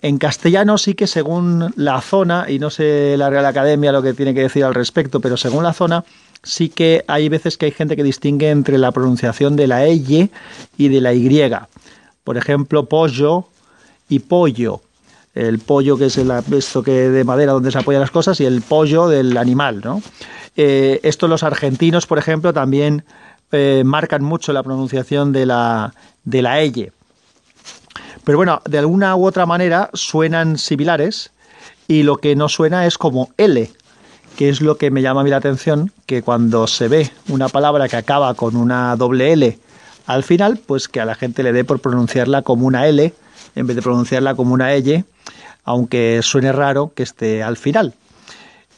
en, 0.02 0.18
castellano 0.18 0.76
sí 0.76 0.94
que 0.94 1.06
según 1.06 1.72
la 1.76 2.00
zona, 2.00 2.46
y 2.48 2.58
no 2.58 2.70
sé 2.70 3.14
la 3.16 3.30
Real 3.30 3.46
Academia 3.46 3.92
lo 3.92 4.02
que 4.02 4.14
tiene 4.14 4.34
que 4.34 4.42
decir 4.42 4.64
al 4.64 4.74
respecto, 4.74 5.20
pero 5.20 5.36
según 5.36 5.62
la 5.62 5.74
zona, 5.74 6.04
sí 6.42 6.70
que 6.70 7.04
hay 7.06 7.28
veces 7.28 7.56
que 7.56 7.66
hay 7.66 7.72
gente 7.72 7.94
que 7.94 8.02
distingue 8.02 8.50
entre 8.50 8.78
la 8.78 8.90
pronunciación 8.90 9.54
de 9.54 9.68
la 9.68 9.86
Y 9.88 10.30
y 10.76 10.88
de 10.88 11.00
la 11.00 11.14
Y. 11.14 11.28
Por 12.24 12.36
ejemplo, 12.36 12.86
pollo 12.86 13.46
y 14.08 14.20
pollo. 14.20 14.82
El 15.34 15.58
pollo 15.60 15.96
que 15.96 16.06
es 16.06 16.18
el, 16.18 16.30
esto 16.52 16.82
que 16.82 17.08
de 17.08 17.24
madera 17.24 17.52
donde 17.52 17.70
se 17.70 17.78
apoyan 17.78 18.00
las 18.00 18.10
cosas 18.10 18.40
y 18.40 18.44
el 18.44 18.62
pollo 18.62 19.08
del 19.08 19.36
animal, 19.36 19.80
¿no? 19.82 20.02
Eh, 20.56 21.00
esto 21.04 21.28
los 21.28 21.42
argentinos, 21.42 22.06
por 22.06 22.18
ejemplo, 22.18 22.52
también 22.52 23.04
eh, 23.52 23.82
marcan 23.84 24.22
mucho 24.22 24.52
la 24.52 24.62
pronunciación 24.62 25.32
de 25.32 25.46
la, 25.46 25.94
de 26.24 26.42
la 26.42 26.60
L. 26.60 26.92
Pero 28.24 28.38
bueno, 28.38 28.60
de 28.68 28.78
alguna 28.78 29.16
u 29.16 29.26
otra 29.26 29.46
manera 29.46 29.90
suenan 29.94 30.58
similares 30.58 31.30
y 31.88 32.02
lo 32.02 32.18
que 32.18 32.36
no 32.36 32.48
suena 32.48 32.86
es 32.86 32.98
como 32.98 33.30
L, 33.36 33.70
que 34.36 34.48
es 34.48 34.60
lo 34.60 34.76
que 34.76 34.90
me 34.90 35.02
llama 35.02 35.22
a 35.22 35.24
mí 35.24 35.30
la 35.30 35.38
atención, 35.38 35.92
que 36.06 36.22
cuando 36.22 36.66
se 36.66 36.88
ve 36.88 37.10
una 37.28 37.48
palabra 37.48 37.88
que 37.88 37.96
acaba 37.96 38.34
con 38.34 38.56
una 38.56 38.94
doble 38.96 39.32
L 39.32 39.58
al 40.06 40.24
final, 40.24 40.58
pues 40.64 40.88
que 40.88 41.00
a 41.00 41.04
la 41.04 41.14
gente 41.14 41.42
le 41.42 41.52
dé 41.52 41.64
por 41.64 41.80
pronunciarla 41.80 42.42
como 42.42 42.66
una 42.66 42.86
L 42.86 43.12
en 43.54 43.66
vez 43.66 43.76
de 43.76 43.82
pronunciarla 43.82 44.34
como 44.34 44.54
una 44.54 44.74
L, 44.74 45.04
aunque 45.64 46.20
suene 46.22 46.52
raro 46.52 46.92
que 46.94 47.02
esté 47.02 47.42
al 47.42 47.56
final. 47.56 47.94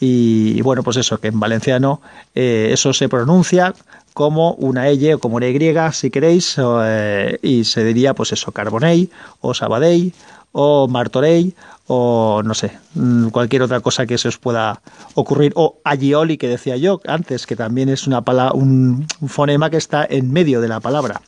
Y, 0.00 0.60
bueno, 0.62 0.82
pues 0.82 0.96
eso, 0.96 1.18
que 1.18 1.28
en 1.28 1.38
valenciano 1.38 2.00
eh, 2.34 2.70
eso 2.72 2.92
se 2.92 3.08
pronuncia 3.08 3.72
como 4.14 4.52
una 4.54 4.88
L 4.88 5.14
o 5.14 5.18
como 5.18 5.36
una 5.36 5.46
Y, 5.46 5.92
si 5.92 6.10
queréis, 6.10 6.56
eh, 6.58 7.38
y 7.40 7.64
se 7.64 7.84
diría 7.84 8.14
pues 8.14 8.32
eso, 8.32 8.50
Carbonell 8.52 9.10
o 9.40 9.54
Sabadell 9.54 10.12
o 10.50 10.88
Martorell 10.88 11.54
o 11.94 12.42
no 12.42 12.54
sé, 12.54 12.78
mm, 12.94 13.28
cualquier 13.28 13.60
otra 13.60 13.80
cosa 13.80 14.06
que 14.06 14.16
se 14.16 14.28
os 14.28 14.38
pueda 14.38 14.80
ocurrir. 15.12 15.52
O 15.56 15.76
agioli, 15.84 16.38
que 16.38 16.48
decía 16.48 16.78
yo 16.78 17.02
antes, 17.06 17.46
que 17.46 17.54
también 17.54 17.90
es 17.90 18.06
una 18.06 18.24
un, 18.54 19.06
fonema 19.28 19.68
que 19.68 19.76
está 19.76 20.06
en 20.08 20.32
medio 20.32 20.62
de 20.62 20.68
la 20.68 20.80
palabra 20.80 21.20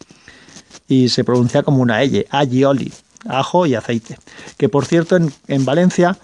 y 0.88 1.10
se 1.10 1.22
pronuncia 1.22 1.62
como 1.62 1.82
una 1.82 2.02
L, 2.02 2.26
agioli, 2.30 2.90
ajo 3.28 3.66
y 3.66 3.74
aceite. 3.74 4.16
Que 4.56 4.70
por 4.70 4.86
cierto, 4.86 5.18
en, 5.18 5.64
Valencia, 5.66 6.16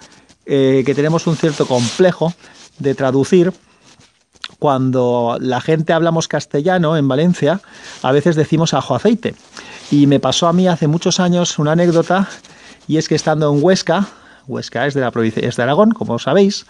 eh, 0.47 0.85
que 0.87 0.95
tenemos 0.95 1.27
un 1.27 1.37
cierto 1.37 1.67
complejo 1.67 2.33
de 2.79 2.95
traducir, 2.95 3.53
cuando 4.59 5.37
la 5.39 5.61
gente 5.61 5.93
hablamos 5.93 6.29
castellano 6.29 6.97
en 6.97 7.09
Valencia, 7.09 7.61
a 8.03 8.11
veces 8.11 8.37
decimos 8.37 8.73
ajo 8.73 8.95
aceite. 8.95 9.35
Y 9.91 10.07
me 10.07 10.19
pasó 10.19 10.49
a 10.49 10.55
mí 10.55 10.67
hace 10.67 10.87
muchos 10.87 11.21
años 11.21 11.59
una 11.59 11.73
anécdota, 11.73 12.27
y 12.89 12.97
es 12.97 13.07
que 13.07 13.15
estando 13.15 13.53
en 13.53 13.63
Huesca, 13.63 14.09
Huesca 14.51 14.87
es 14.87 14.95
de 14.95 15.01
la 15.01 15.11
provincia 15.11 15.47
es 15.47 15.57
de 15.57 15.63
Aragón, 15.63 15.93
como 15.93 16.19
sabéis. 16.19 16.67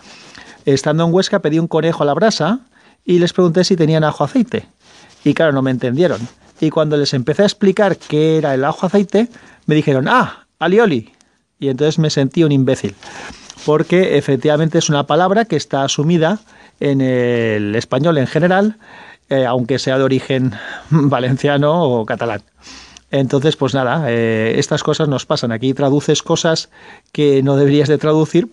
Estando 0.65 1.05
en 1.05 1.13
Huesca 1.13 1.41
pedí 1.41 1.59
un 1.59 1.69
conejo 1.69 2.03
a 2.03 2.07
la 2.07 2.15
brasa 2.15 2.61
y 3.05 3.19
les 3.19 3.33
pregunté 3.33 3.65
si 3.65 3.77
tenían 3.77 4.05
ajo 4.05 4.25
aceite. 4.25 4.67
Y 5.25 5.35
claro, 5.35 5.53
no 5.53 5.63
me 5.63 5.71
entendieron. 5.71 6.21
Y 6.61 6.71
cuando 6.71 6.97
les 6.97 7.15
empecé 7.15 7.43
a 7.43 7.47
explicar 7.47 7.97
qué 7.97 8.37
era 8.37 8.55
el 8.55 8.65
ajo 8.65 8.87
aceite, 8.87 9.29
me 9.67 9.75
dijeron, 9.75 10.09
ah, 10.09 10.47
alioli. 10.59 11.13
Y 11.59 11.69
entonces 11.69 11.99
me 11.99 12.11
sentí 12.11 12.45
un 12.45 12.53
imbécil. 12.53 12.95
Porque 13.65 14.19
efectivamente 14.19 14.79
es 14.79 14.89
una 14.89 15.07
palabra 15.07 15.45
que 15.45 15.57
está 15.57 15.85
asumida 15.85 16.41
en 16.81 17.01
el 17.01 17.75
español 17.75 18.19
en 18.19 18.27
general, 18.27 18.77
eh, 19.29 19.47
aunque 19.47 19.79
sea 19.79 19.99
de 19.99 20.05
origen 20.05 20.53
valenciano 20.91 21.83
o 21.83 22.07
catalán. 22.07 22.43
Entonces, 23.11 23.57
pues 23.57 23.75
nada, 23.75 24.05
eh, 24.09 24.55
estas 24.57 24.83
cosas 24.83 25.09
nos 25.09 25.27
pasan. 25.27 25.51
Aquí 25.51 25.75
traduces 25.75 26.23
cosas 26.23 26.71
que 27.13 27.43
no 27.43 27.57
deberías 27.57 27.89
de 27.89 27.99
traducir, 27.99 28.49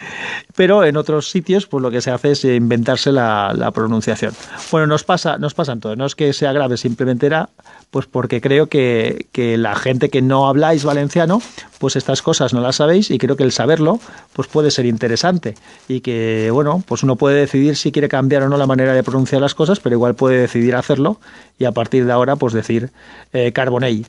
pero 0.56 0.84
en 0.84 0.96
otros 0.96 1.30
sitios, 1.30 1.66
pues 1.66 1.82
lo 1.82 1.90
que 1.90 2.02
se 2.02 2.10
hace 2.10 2.32
es 2.32 2.44
inventarse 2.44 3.10
la, 3.10 3.52
la 3.56 3.70
pronunciación. 3.70 4.34
Bueno, 4.70 4.86
nos 4.86 5.04
pasa, 5.04 5.38
nos 5.38 5.54
pasan 5.54 5.80
todo. 5.80 5.96
No 5.96 6.04
es 6.04 6.14
que 6.14 6.32
sea 6.32 6.52
grave, 6.52 6.76
simplemente 6.76 7.26
era 7.26 7.48
pues 7.92 8.06
porque 8.06 8.40
creo 8.40 8.68
que, 8.68 9.26
la 9.58 9.76
gente 9.76 10.08
que 10.08 10.22
no 10.22 10.48
habláis 10.48 10.82
valenciano, 10.82 11.42
pues 11.78 11.94
estas 11.94 12.22
cosas 12.22 12.54
no 12.54 12.62
las 12.62 12.76
sabéis 12.76 13.10
y 13.10 13.18
creo 13.18 13.36
que 13.36 13.42
el 13.42 13.52
saberlo 13.52 14.00
pues 14.32 14.48
puede 14.48 14.70
ser 14.70 14.86
interesante 14.86 15.56
y 15.88 16.00
que, 16.00 16.48
bueno, 16.50 16.82
pues 16.88 17.02
uno 17.02 17.16
puede 17.16 17.38
decidir 17.40 17.76
si 17.76 17.92
quiere 17.92 18.08
cambiar 18.08 18.44
o 18.44 18.48
no 18.48 18.56
la 18.56 18.66
manera 18.66 18.94
de 18.94 19.02
pronunciar 19.02 19.42
las 19.42 19.54
cosas, 19.54 19.78
pero 19.78 19.94
igual 19.94 20.14
puede 20.14 20.38
decidir 20.38 20.74
hacerlo 20.74 21.20
y 21.58 21.66
a 21.66 21.72
partir 21.72 22.06
de 22.06 22.12
ahora 22.12 22.36
pues 22.36 22.54
decir 22.54 22.90
eh, 23.34 23.52
Carbonell. 23.52 24.06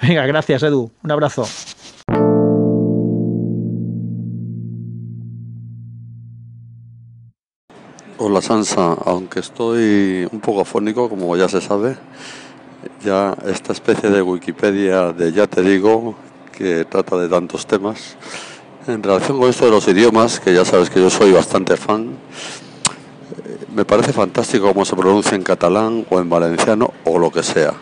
Venga, 0.00 0.24
gracias 0.24 0.62
Edu, 0.62 0.92
un 1.02 1.10
abrazo. 1.10 1.44
Hola 8.18 8.40
Sansa, 8.40 8.92
aunque 9.04 9.40
estoy 9.40 10.28
un 10.30 10.38
poco 10.40 10.60
afónico, 10.60 11.08
como 11.08 11.36
ya 11.36 11.48
se 11.48 11.60
sabe, 11.60 11.96
ya 13.04 13.36
esta 13.46 13.72
especie 13.72 14.10
de 14.10 14.22
Wikipedia 14.22 15.12
de 15.12 15.32
ya 15.32 15.46
te 15.46 15.62
digo, 15.62 16.14
que 16.52 16.84
trata 16.84 17.16
de 17.16 17.28
tantos 17.28 17.66
temas. 17.66 18.16
En 18.86 19.02
relación 19.02 19.38
con 19.38 19.48
esto 19.48 19.64
de 19.64 19.70
los 19.70 19.86
idiomas, 19.88 20.40
que 20.40 20.54
ya 20.54 20.64
sabes 20.64 20.90
que 20.90 21.00
yo 21.00 21.10
soy 21.10 21.32
bastante 21.32 21.76
fan, 21.76 22.10
eh, 22.10 23.58
me 23.74 23.84
parece 23.84 24.12
fantástico 24.12 24.68
cómo 24.68 24.84
se 24.84 24.96
pronuncia 24.96 25.34
en 25.34 25.42
catalán 25.42 26.06
o 26.10 26.20
en 26.20 26.28
valenciano 26.28 26.92
o 27.04 27.18
lo 27.18 27.30
que 27.30 27.42
sea. 27.42 27.74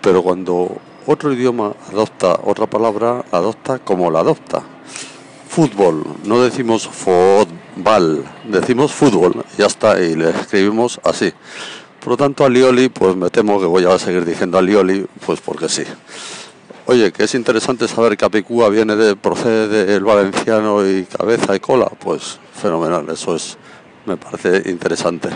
Pero 0.00 0.22
cuando 0.22 0.76
otro 1.06 1.32
idioma 1.32 1.74
adopta 1.90 2.38
otra 2.44 2.66
palabra, 2.66 3.24
la 3.30 3.38
adopta 3.38 3.78
como 3.78 4.10
la 4.10 4.20
adopta. 4.20 4.62
Fútbol, 5.48 6.04
no 6.24 6.40
decimos 6.40 6.88
fútbol, 6.88 8.24
decimos 8.44 8.92
fútbol, 8.92 9.44
ya 9.58 9.66
está, 9.66 10.00
y 10.00 10.14
le 10.14 10.30
escribimos 10.30 10.98
así. 11.04 11.32
Por 12.02 12.14
lo 12.14 12.16
tanto, 12.16 12.44
alioli, 12.44 12.88
pues 12.88 13.14
me 13.14 13.30
temo 13.30 13.60
que 13.60 13.66
voy 13.66 13.84
a 13.84 13.96
seguir 13.96 14.24
diciendo 14.24 14.58
alioli, 14.58 15.06
pues 15.24 15.40
porque 15.40 15.68
sí. 15.68 15.84
Oye, 16.86 17.12
que 17.12 17.22
es 17.22 17.34
interesante 17.36 17.86
saber 17.86 18.16
que 18.16 18.24
Apicúa 18.24 18.68
viene 18.70 18.96
de, 18.96 19.14
procede 19.14 19.84
del 19.84 20.02
valenciano 20.02 20.84
y 20.84 21.04
cabeza 21.04 21.54
y 21.54 21.60
cola, 21.60 21.86
pues 21.86 22.40
fenomenal, 22.60 23.08
eso 23.08 23.36
es, 23.36 23.56
me 24.04 24.16
parece 24.16 24.68
interesante. 24.68 25.28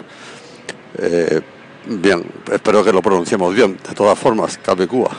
Eh, 0.99 1.41
bien, 1.87 2.25
espero 2.51 2.83
que 2.83 2.93
lo 2.93 3.01
pronunciemos 3.01 3.55
bien, 3.55 3.79
de 3.89 3.95
todas 3.95 4.19
formas, 4.19 4.59
Capicúa. 4.59 5.11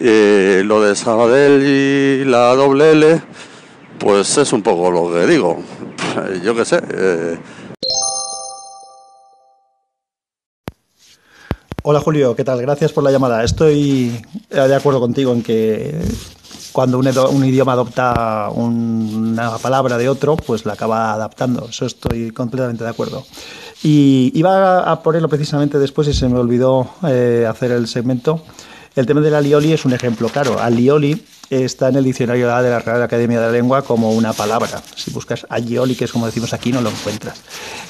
Eh, 0.00 0.62
lo 0.64 0.80
de 0.80 0.96
Sabadell 0.96 1.62
y 1.66 2.24
la 2.24 2.54
doble 2.54 2.92
L, 2.92 3.20
pues 3.98 4.38
es 4.38 4.54
un 4.54 4.62
poco 4.62 4.90
lo 4.90 5.12
que 5.12 5.26
digo. 5.26 5.62
Yo 6.42 6.54
qué 6.54 6.64
sé. 6.64 6.80
Eh, 6.88 7.38
Hola 11.88 12.00
Julio, 12.00 12.34
¿qué 12.34 12.42
tal? 12.42 12.60
Gracias 12.60 12.92
por 12.92 13.04
la 13.04 13.12
llamada. 13.12 13.44
Estoy 13.44 14.20
eh, 14.50 14.60
de 14.60 14.74
acuerdo 14.74 14.98
contigo 14.98 15.32
en 15.32 15.40
que 15.40 15.96
cuando 16.72 16.98
un, 16.98 17.44
idioma 17.44 17.74
adopta 17.74 18.50
una 18.52 19.56
palabra 19.58 19.96
de 19.96 20.08
otro, 20.08 20.36
pues 20.36 20.66
la 20.66 20.72
acaba 20.72 21.12
adaptando. 21.12 21.68
Eso 21.70 21.86
estoy 21.86 22.32
completamente 22.32 22.82
de 22.82 22.90
acuerdo. 22.90 23.24
Y 23.84 24.32
iba 24.34 24.80
a 24.80 25.00
ponerlo 25.00 25.28
precisamente 25.28 25.78
después 25.78 26.08
y 26.08 26.12
se 26.12 26.28
me 26.28 26.40
olvidó 26.40 26.88
eh, 27.06 27.46
hacer 27.48 27.70
el 27.70 27.86
segmento. 27.86 28.42
El 28.96 29.06
tema 29.06 29.20
del 29.20 29.36
alioli 29.36 29.72
es 29.72 29.84
un 29.84 29.92
ejemplo 29.92 30.28
claro. 30.28 30.58
Alioli 30.58 31.24
está 31.50 31.88
en 31.88 31.96
el 31.96 32.04
diccionario 32.04 32.46
de 32.46 32.70
la 32.70 32.78
Real 32.78 33.02
Academia 33.02 33.40
de 33.40 33.46
la 33.46 33.52
Lengua 33.52 33.82
como 33.82 34.12
una 34.12 34.32
palabra. 34.32 34.82
Si 34.94 35.10
buscas 35.10 35.46
agioli, 35.48 35.94
que 35.94 36.04
es 36.04 36.12
como 36.12 36.26
decimos 36.26 36.52
aquí, 36.52 36.72
no 36.72 36.80
lo 36.80 36.90
encuentras. 36.90 37.40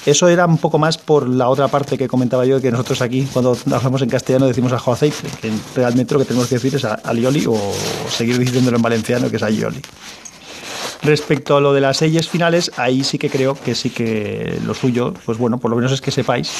Eso 0.04 0.28
era 0.28 0.46
un 0.46 0.58
poco 0.58 0.78
más 0.78 0.98
por 0.98 1.28
la 1.28 1.48
otra 1.48 1.68
parte 1.68 1.96
que 1.96 2.08
comentaba 2.08 2.44
yo, 2.44 2.60
que 2.60 2.70
nosotros 2.70 3.02
aquí, 3.02 3.26
cuando 3.32 3.56
hablamos 3.72 4.02
en 4.02 4.08
castellano, 4.08 4.46
decimos 4.46 4.72
ajo 4.72 4.92
aceite, 4.92 5.28
que 5.40 5.50
realmente 5.74 6.14
lo 6.14 6.20
que 6.20 6.26
tenemos 6.26 6.48
que 6.48 6.56
decir 6.56 6.74
es 6.74 6.84
alioli 6.84 7.46
o 7.46 7.56
seguir 8.08 8.38
diciéndolo 8.38 8.76
en 8.76 8.82
valenciano, 8.82 9.30
que 9.30 9.36
es 9.36 9.42
agioli. 9.42 9.80
Respecto 11.02 11.56
a 11.56 11.60
lo 11.60 11.72
de 11.72 11.80
las 11.80 12.00
leyes 12.00 12.28
finales, 12.28 12.72
ahí 12.76 13.04
sí 13.04 13.18
que 13.18 13.30
creo 13.30 13.54
que 13.54 13.74
sí 13.74 13.90
que 13.90 14.58
lo 14.64 14.74
suyo, 14.74 15.14
pues 15.24 15.38
bueno, 15.38 15.58
por 15.58 15.70
lo 15.70 15.76
menos 15.76 15.92
es 15.92 16.00
que 16.00 16.10
sepáis 16.10 16.50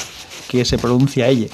que 0.47 0.63
se 0.63 0.77
pronuncia 0.77 1.27
ella 1.27 1.47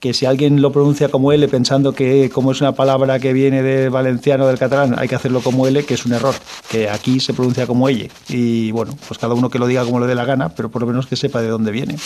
que 0.00 0.14
si 0.14 0.24
alguien 0.24 0.62
lo 0.62 0.72
pronuncia 0.72 1.10
como 1.10 1.30
L 1.30 1.46
pensando 1.48 1.92
que 1.92 2.30
como 2.30 2.52
es 2.52 2.60
una 2.62 2.72
palabra 2.72 3.18
que 3.18 3.34
viene 3.34 3.62
de 3.62 3.90
valenciano 3.90 4.46
del 4.46 4.58
catalán 4.58 4.98
hay 4.98 5.08
que 5.08 5.14
hacerlo 5.14 5.42
como 5.42 5.66
L, 5.66 5.84
que 5.84 5.92
es 5.92 6.06
un 6.06 6.14
error, 6.14 6.34
que 6.70 6.88
aquí 6.88 7.20
se 7.20 7.34
pronuncia 7.34 7.66
como 7.66 7.86
L. 7.86 8.10
Y 8.28 8.72
bueno, 8.72 8.96
pues 9.06 9.18
cada 9.18 9.34
uno 9.34 9.50
que 9.50 9.58
lo 9.58 9.66
diga 9.66 9.84
como 9.84 10.00
le 10.00 10.06
dé 10.06 10.14
la 10.14 10.24
gana, 10.24 10.48
pero 10.48 10.70
por 10.70 10.80
lo 10.80 10.88
menos 10.88 11.06
que 11.06 11.16
sepa 11.16 11.42
de 11.42 11.48
dónde 11.48 11.70
viene. 11.70 11.98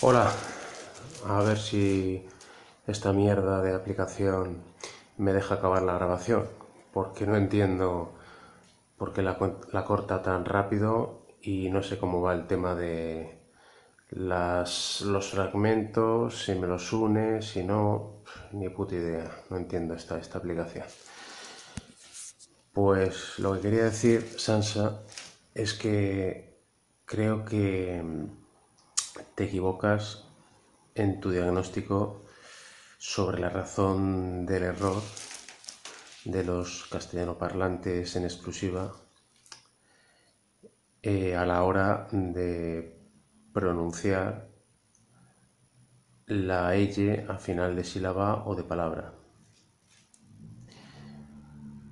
Hola, 0.00 0.32
a 1.28 1.42
ver 1.42 1.58
si 1.58 2.24
esta 2.86 3.12
mierda 3.12 3.60
de 3.60 3.74
aplicación 3.74 4.56
me 5.18 5.34
deja 5.34 5.56
acabar 5.56 5.82
la 5.82 5.92
grabación, 5.92 6.44
porque 6.94 7.26
no 7.26 7.36
entiendo 7.36 8.17
por 8.98 9.12
qué 9.12 9.22
la, 9.22 9.38
corta 9.38 10.22
tan 10.22 10.44
rápido 10.44 11.26
y 11.40 11.70
no 11.70 11.82
sé 11.82 11.98
cómo 11.98 12.20
va 12.20 12.34
el 12.34 12.46
tema 12.46 12.74
de 12.74 13.38
las, 14.10 15.02
los 15.02 15.30
fragmentos, 15.30 16.44
si 16.44 16.54
me 16.54 16.66
los 16.66 16.92
une, 16.92 17.40
si 17.40 17.62
no, 17.62 18.22
ni 18.52 18.68
puta 18.68 18.96
idea, 18.96 19.30
no 19.50 19.56
entiendo 19.56 19.94
esta, 19.94 20.18
esta 20.18 20.38
aplicación. 20.38 20.84
Pues 22.72 23.38
lo 23.38 23.54
que 23.54 23.60
quería 23.60 23.84
decir, 23.84 24.22
Sansa, 24.38 25.02
es 25.54 25.74
que 25.74 26.58
creo 27.04 27.44
que 27.44 28.02
te 29.34 29.44
equivocas 29.44 30.26
en 30.94 31.20
tu 31.20 31.30
diagnóstico 31.30 32.22
sobre 32.98 33.40
la 33.40 33.48
razón 33.48 34.44
del 34.44 34.64
error 34.64 35.00
de 36.24 36.44
los 36.44 36.86
castellanoparlantes 36.90 38.16
en 38.16 38.24
exclusiva 38.24 38.92
eh, 41.02 41.36
a 41.36 41.46
la 41.46 41.62
hora 41.62 42.08
de 42.10 42.98
pronunciar 43.52 44.48
la 46.26 46.74
L 46.74 47.26
a 47.28 47.38
final 47.38 47.74
de 47.76 47.84
sílaba 47.84 48.44
o 48.46 48.54
de 48.54 48.64
palabra. 48.64 49.14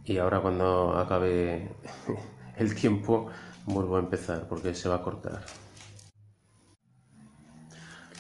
Y 0.05 0.19
ahora 0.19 0.41
cuando 0.41 0.97
acabe 0.97 1.75
el 2.57 2.75
tiempo 2.75 3.29
vuelvo 3.65 3.97
a 3.97 4.01
empezar 4.01 4.47
porque 4.49 4.75
se 4.75 4.89
va 4.89 4.97
a 4.97 5.03
cortar. 5.03 5.45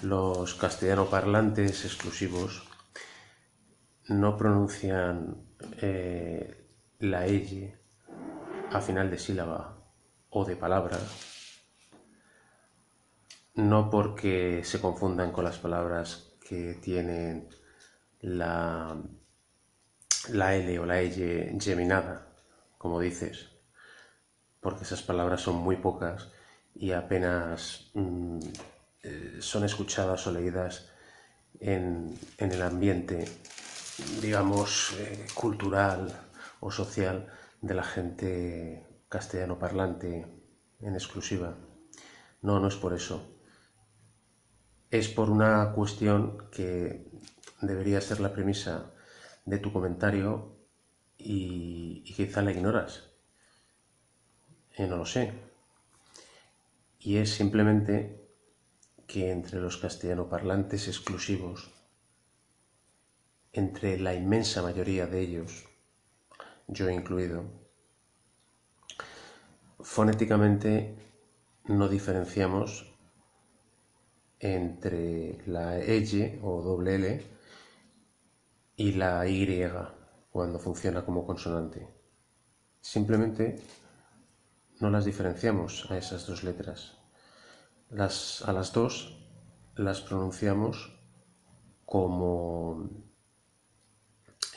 Los 0.02 0.54
castellanoparlantes 0.54 1.84
exclusivos 1.84 2.65
no 4.08 4.36
pronuncian 4.36 5.36
eh, 5.80 6.66
la 7.00 7.26
L 7.26 7.78
a 8.70 8.80
final 8.80 9.10
de 9.10 9.18
sílaba 9.18 9.78
o 10.30 10.44
de 10.44 10.56
palabra, 10.56 10.98
no 13.54 13.90
porque 13.90 14.62
se 14.64 14.80
confundan 14.80 15.32
con 15.32 15.44
las 15.44 15.58
palabras 15.58 16.32
que 16.46 16.74
tienen 16.74 17.48
la, 18.20 18.96
la 20.30 20.54
L 20.54 20.78
o 20.78 20.86
la 20.86 21.00
L 21.00 21.58
geminada, 21.60 22.28
como 22.78 23.00
dices, 23.00 23.48
porque 24.60 24.84
esas 24.84 25.02
palabras 25.02 25.40
son 25.40 25.56
muy 25.56 25.76
pocas 25.76 26.30
y 26.74 26.92
apenas 26.92 27.90
mm, 27.94 28.38
eh, 29.02 29.36
son 29.40 29.64
escuchadas 29.64 30.26
o 30.26 30.32
leídas 30.32 30.90
en, 31.60 32.18
en 32.38 32.52
el 32.52 32.62
ambiente 32.62 33.24
digamos, 34.20 34.92
eh, 34.98 35.26
cultural 35.34 36.12
o 36.60 36.70
social 36.70 37.32
de 37.60 37.74
la 37.74 37.82
gente 37.82 38.86
castellano 39.08 39.58
parlante 39.58 40.26
en 40.80 40.94
exclusiva. 40.94 41.56
No, 42.42 42.60
no 42.60 42.68
es 42.68 42.76
por 42.76 42.92
eso. 42.92 43.38
Es 44.90 45.08
por 45.08 45.30
una 45.30 45.72
cuestión 45.72 46.48
que 46.50 47.10
debería 47.60 48.00
ser 48.00 48.20
la 48.20 48.32
premisa 48.32 48.92
de 49.44 49.58
tu 49.58 49.72
comentario 49.72 50.56
y, 51.16 52.04
quizá 52.14 52.42
la 52.42 52.52
ignoras. 52.52 53.10
Eh, 54.76 54.86
no 54.86 54.96
lo 54.96 55.06
sé. 55.06 55.32
Y 57.00 57.16
es 57.16 57.30
simplemente 57.30 58.28
que 59.06 59.30
entre 59.30 59.60
los 59.60 59.76
castellano 59.78 60.28
parlantes 60.28 60.88
exclusivos 60.88 61.75
entre 63.56 63.98
la 63.98 64.14
inmensa 64.14 64.60
mayoría 64.60 65.06
de 65.06 65.20
ellos, 65.20 65.64
yo 66.68 66.90
incluido, 66.90 67.44
fonéticamente 69.80 70.94
no 71.64 71.88
diferenciamos 71.88 72.94
entre 74.40 75.38
la 75.46 75.78
L 75.78 76.38
o 76.42 76.60
doble 76.60 76.96
L 76.96 77.22
y 78.76 78.92
la 78.92 79.26
Y 79.26 79.66
cuando 80.30 80.58
funciona 80.58 81.02
como 81.06 81.24
consonante. 81.24 81.88
Simplemente 82.82 83.56
no 84.80 84.90
las 84.90 85.06
diferenciamos 85.06 85.90
a 85.90 85.96
esas 85.96 86.26
dos 86.26 86.44
letras. 86.44 86.98
Las, 87.88 88.42
a 88.46 88.52
las 88.52 88.74
dos 88.74 89.18
las 89.76 90.02
pronunciamos 90.02 90.92
como 91.86 93.05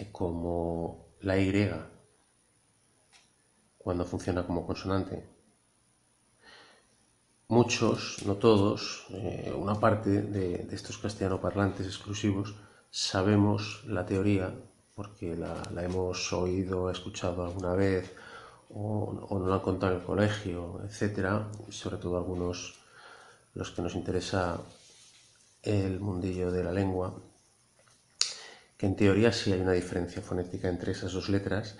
como 0.07 1.09
la 1.21 1.37
Y 1.37 1.69
cuando 3.77 4.05
funciona 4.05 4.45
como 4.45 4.65
consonante. 4.65 5.25
Muchos, 7.47 8.23
no 8.25 8.35
todos, 8.35 9.07
eh, 9.09 9.51
una 9.55 9.75
parte 9.75 10.21
de, 10.21 10.67
estos 10.71 10.99
castellano 10.99 11.41
parlantes 11.41 11.87
exclusivos 11.87 12.55
sabemos 12.91 13.83
la 13.87 14.05
teoría 14.05 14.53
porque 14.95 15.35
la, 15.35 15.63
hemos 15.83 16.31
oído, 16.33 16.91
escuchado 16.91 17.43
alguna 17.43 17.73
vez 17.73 18.13
o, 18.69 19.25
o 19.29 19.39
nos 19.39 19.49
la 19.49 19.55
han 19.55 19.61
contado 19.61 19.93
en 19.93 19.99
el 19.99 20.05
colegio, 20.05 20.81
etcétera, 20.83 21.49
sobre 21.69 21.97
todo 21.97 22.17
algunos 22.17 22.79
los 23.55 23.71
que 23.71 23.81
nos 23.81 23.95
interesa 23.95 24.59
el 25.63 25.99
mundillo 25.99 26.51
de 26.51 26.63
la 26.63 26.71
lengua 26.71 27.15
que 28.79 28.85
en 28.85 28.95
teoría 28.95 29.33
sí 29.33 29.51
hay 29.51 29.59
una 29.59 29.73
diferencia 29.73 30.21
fonética 30.21 30.69
entre 30.69 30.93
esas 30.93 31.11
dos 31.11 31.27
letras 31.27 31.77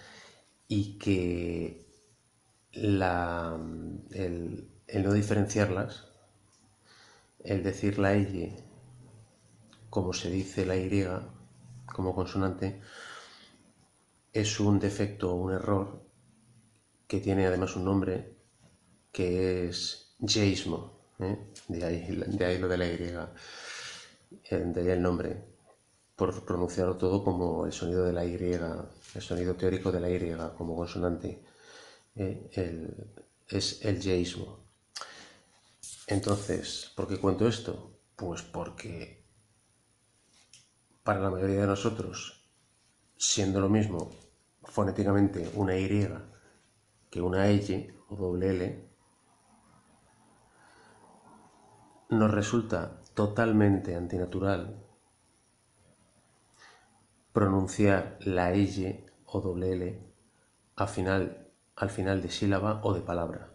y 0.67 0.97
que 0.97 1.88
el, 2.73 4.69
no 4.93 5.13
diferenciarlas, 5.13 6.09
el 7.41 7.63
decir 7.63 7.99
la 7.99 8.17
Y 8.17 8.53
como 9.89 10.12
se 10.12 10.29
dice 10.29 10.65
la 10.65 10.75
Y 10.75 11.07
como 11.85 12.13
consonante, 12.13 12.81
es 14.33 14.59
un 14.59 14.77
defecto 14.77 15.31
o 15.31 15.35
un 15.35 15.53
error 15.53 16.03
que 17.07 17.21
tiene 17.21 17.45
además 17.45 17.77
un 17.77 17.85
nombre 17.85 18.35
que 19.13 19.69
es 19.69 20.17
yeísmo, 20.19 20.99
¿eh? 21.19 21.47
de, 21.69 21.85
ahí, 21.85 22.23
de 22.27 22.45
ahí 22.45 22.57
lo 22.57 22.67
de 22.67 22.77
la 22.77 22.85
Y, 22.88 22.91
eh, 24.49 24.57
de 24.65 24.81
ahí 24.81 24.89
el 24.89 25.01
nombre 25.01 25.58
por 26.19 26.43
pronunciarlo 26.43 26.97
todo 26.97 27.23
como 27.23 27.65
el 27.65 27.71
sonido 27.71 28.03
de 28.03 28.12
la 28.12 28.25
Y, 28.25 28.34
el 28.36 29.21
sonido 29.21 29.55
teórico 29.55 29.89
de 29.89 30.01
la 30.01 30.10
Y 30.10 30.36
como 30.58 30.75
consonante, 30.75 31.41
eh, 32.13 32.49
es 33.47 33.86
el 33.86 34.01
yeísmo. 34.01 34.60
Entonces, 36.08 36.91
¿por 36.93 37.08
qué 37.08 37.17
cuento 37.17 37.47
esto? 37.47 37.93
Pues 38.17 38.41
porque 38.41 39.23
para 41.03 41.21
la 41.21 41.29
mayoría 41.29 41.62
de 41.62 41.67
nosotros, 41.67 42.45
siendo 43.15 43.62
lo 43.62 43.69
mismo 43.69 44.12
fonéticamente 44.63 45.49
una 45.55 45.77
Y 45.77 46.05
que 47.10 47.21
una 47.21 47.47
L 47.47 47.95
o 48.10 48.15
doble 48.17 48.49
L, 48.49 48.89
nos 52.10 52.32
resulta 52.32 52.99
totalmente 53.13 53.95
antinatural 53.95 54.88
pronunciar 57.31 58.17
la 58.21 58.51
L 58.51 59.05
o 59.25 59.41
doble 59.41 59.73
L 59.73 60.09
al 60.75 60.87
final, 60.87 61.47
al 61.75 62.21
de 62.21 62.31
sílaba 62.31 62.81
o 62.83 62.93
de 62.93 63.01
palabra. 63.01 63.53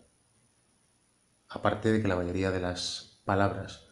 Aparte 1.49 1.93
de 1.93 2.03
que 2.03 2.09
la 2.09 2.17
mayoría 2.17 2.51
de 2.51 2.61
las 2.61 3.21
palabras 3.25 3.87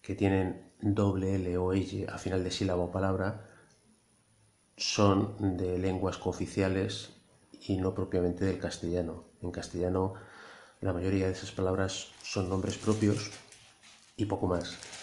que 0.00 0.14
tienen 0.14 0.72
doble 0.80 1.34
L 1.34 1.58
o 1.58 1.72
L 1.72 2.06
a 2.08 2.18
final 2.18 2.42
de 2.42 2.50
sílaba 2.50 2.84
o 2.84 2.90
palabra 2.90 3.50
son 4.76 5.56
de 5.58 5.78
lenguas 5.78 6.16
cooficiales 6.16 7.10
y 7.60 7.76
no 7.76 7.94
propiamente 7.94 8.46
del 8.46 8.58
castellano. 8.58 9.24
En 9.42 9.50
castellano 9.50 10.14
la 10.80 10.94
mayoría 10.94 11.26
de 11.26 11.32
esas 11.32 11.52
palabras 11.52 12.08
son 12.22 12.48
nombres 12.48 12.78
propios 12.78 13.30
y 14.16 14.24
poco 14.24 14.46
más. 14.46 14.99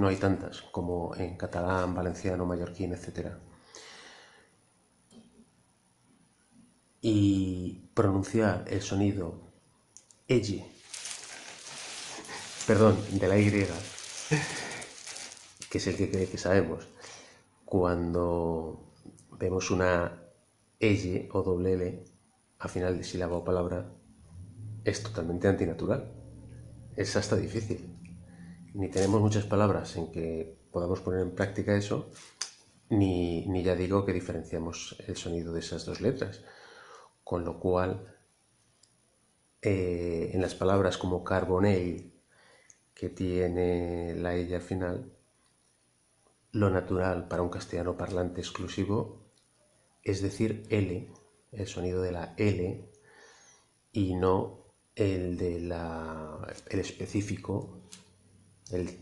No 0.00 0.08
hay 0.08 0.16
tantas 0.16 0.62
como 0.62 1.14
en 1.14 1.36
catalán, 1.36 1.94
valenciano, 1.94 2.46
mallorquín, 2.46 2.94
etc. 2.94 3.34
Y 7.02 7.90
pronunciar 7.92 8.64
el 8.68 8.80
sonido 8.80 9.52
L, 10.26 10.64
perdón, 12.66 12.96
de 13.12 13.28
la 13.28 13.38
Y, 13.38 13.66
que 15.68 15.76
es 15.76 15.86
el 15.86 15.96
que, 15.96 16.08
que 16.08 16.38
sabemos, 16.38 16.88
cuando 17.66 18.94
vemos 19.32 19.70
una 19.70 20.18
L 20.78 21.28
o 21.30 21.42
doble 21.42 21.74
L 21.74 22.04
a 22.58 22.68
final 22.68 22.96
de 22.96 23.04
sílaba 23.04 23.36
o 23.36 23.44
palabra, 23.44 23.92
es 24.82 25.02
totalmente 25.02 25.46
antinatural. 25.46 26.10
Es 26.96 27.16
hasta 27.16 27.36
difícil 27.36 27.89
ni 28.74 28.88
tenemos 28.88 29.20
muchas 29.20 29.44
palabras 29.44 29.96
en 29.96 30.10
que 30.10 30.56
podamos 30.70 31.00
poner 31.00 31.20
en 31.20 31.34
práctica 31.34 31.76
eso, 31.76 32.10
ni, 32.88 33.62
ya 33.62 33.74
digo 33.74 34.04
que 34.04 34.12
diferenciamos 34.12 34.96
el 35.06 35.16
sonido 35.16 35.52
de 35.52 35.60
esas 35.60 35.84
dos 35.84 36.00
letras. 36.00 36.42
Con 37.24 37.44
lo 37.44 37.60
cual, 37.60 38.16
eh, 39.62 40.30
en 40.32 40.40
las 40.40 40.54
palabras 40.54 40.98
como 40.98 41.22
carbonell, 41.22 42.12
que 42.94 43.08
tiene 43.08 44.14
la 44.16 44.34
ella 44.34 44.60
final, 44.60 45.12
lo 46.52 46.70
natural 46.70 47.28
para 47.28 47.42
un 47.42 47.48
castellano 47.48 47.96
parlante 47.96 48.40
exclusivo 48.40 49.20
es 50.02 50.22
decir 50.22 50.64
L, 50.70 51.08
el 51.52 51.66
sonido 51.66 52.02
de 52.02 52.12
la 52.12 52.34
L, 52.36 52.90
y 53.92 54.14
no 54.14 54.64
el 54.94 55.36
de 55.36 55.60
la, 55.60 56.38
el 56.68 56.80
específico, 56.80 57.80
el 58.72 58.98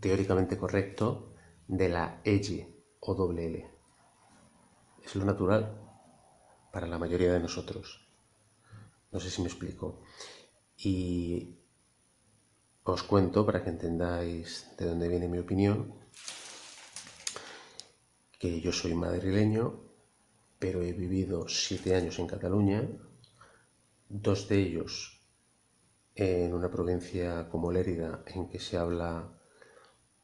teóricamente 0.00 0.56
correcto 0.56 1.34
de 1.66 1.88
la 1.88 2.20
L 2.24 2.68
o 3.00 3.14
doble 3.14 3.46
L. 3.46 3.70
Es 5.04 5.14
lo 5.16 5.24
natural 5.24 5.80
para 6.72 6.86
la 6.86 6.98
mayoría 6.98 7.32
de 7.32 7.40
nosotros. 7.40 8.06
No 9.10 9.20
sé 9.20 9.30
si 9.30 9.42
me 9.42 9.48
explico. 9.48 10.02
Y 10.76 11.56
os 12.84 13.02
cuento 13.02 13.44
para 13.44 13.62
que 13.62 13.70
entendáis 13.70 14.66
de 14.78 14.86
dónde 14.86 15.08
viene 15.08 15.28
mi 15.28 15.38
opinión, 15.38 15.94
que 18.38 18.60
yo 18.60 18.72
soy 18.72 18.94
madrileño, 18.94 19.80
pero 20.58 20.82
he 20.82 20.92
vivido 20.92 21.48
siete 21.48 21.94
años 21.94 22.18
en 22.18 22.26
Cataluña, 22.26 22.88
dos 24.08 24.48
de 24.48 24.60
ellos 24.60 25.17
en 26.18 26.52
una 26.52 26.68
provincia 26.68 27.48
como 27.48 27.70
Lérida, 27.70 28.22
en 28.26 28.48
que 28.48 28.58
se 28.58 28.76
habla 28.76 29.28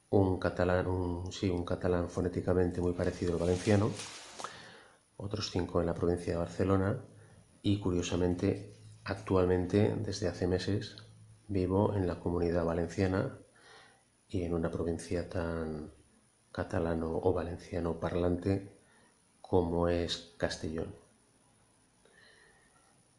un 0.09 0.37
catalán, 0.39 0.85
sí, 1.31 1.49
un 1.49 1.63
catalán 1.63 2.09
fonéticamente 2.09 2.81
muy 2.81 2.91
parecido 2.91 3.33
al 3.33 3.39
valenciano, 3.39 3.89
otros 5.15 5.51
cinco 5.51 5.79
en 5.79 5.87
la 5.87 5.93
provincia 5.93 6.33
de 6.33 6.39
Barcelona 6.39 6.99
y 7.61 7.79
curiosamente 7.79 8.75
actualmente 9.05 9.95
desde 9.97 10.27
hace 10.27 10.47
meses 10.47 10.97
vivo 11.47 11.93
en 11.95 12.07
la 12.07 12.19
comunidad 12.19 12.65
valenciana 12.65 13.39
y 14.27 14.43
en 14.43 14.53
una 14.53 14.69
provincia 14.69 15.29
tan 15.29 15.93
catalano 16.51 17.19
o 17.23 17.33
valenciano 17.33 18.01
parlante 18.01 18.69
como 19.39 19.87
es 19.87 20.33
Castellón. 20.37 20.93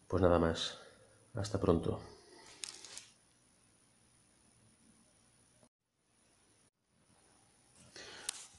Pues 0.09 0.23
nada 0.23 0.39
más, 0.39 0.79
hasta 1.35 1.59
pronto. 1.59 2.16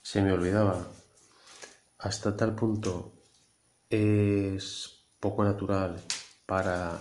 Se 0.10 0.22
me 0.22 0.32
olvidaba, 0.32 0.88
hasta 1.98 2.38
tal 2.38 2.56
punto 2.56 3.12
es 3.90 5.04
poco 5.20 5.44
natural 5.44 6.02
para 6.46 6.98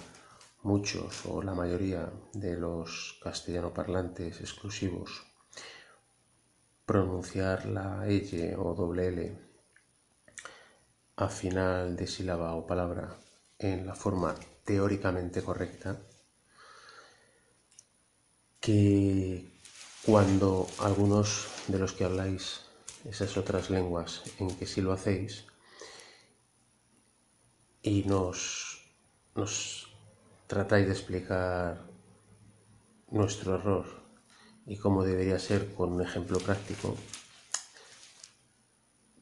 muchos 0.65 1.25
o 1.27 1.41
la 1.41 1.55
mayoría 1.55 2.11
de 2.33 2.57
los 2.57 3.17
castellano 3.23 3.73
parlantes 3.73 4.41
exclusivos 4.41 5.23
pronunciar 6.85 7.67
la 7.67 8.09
L 8.09 8.57
o 8.57 8.75
doble 8.75 9.07
L 9.07 9.39
a 11.15 11.29
final 11.29 11.95
de 11.95 12.09
sílaba 12.09 12.57
o 12.57 12.67
palabra 12.67 13.15
en 13.57 13.87
la 13.87 13.95
forma 13.95 14.35
teóricamente 14.65 15.45
correcta 15.45 15.97
que 18.59 19.49
cuando 20.05 20.67
algunos 20.81 21.47
de 21.69 21.79
los 21.79 21.93
que 21.93 22.05
habláis 22.05 22.66
esas 23.09 23.37
otras 23.37 23.71
lenguas 23.71 24.23
en 24.39 24.57
que 24.57 24.67
sí 24.67 24.81
lo 24.81 24.93
hacéis 24.93 25.47
y 27.83 28.03
nos, 28.05 28.83
tratáis 30.47 30.87
de 30.87 30.93
explicar 30.93 31.87
nuestro 33.11 33.55
error 33.55 33.87
y 34.67 34.77
cómo 34.77 35.05
debería 35.05 35.39
ser 35.39 35.73
con 35.75 35.93
un 35.93 36.03
ejemplo 36.03 36.39
práctico, 36.39 36.97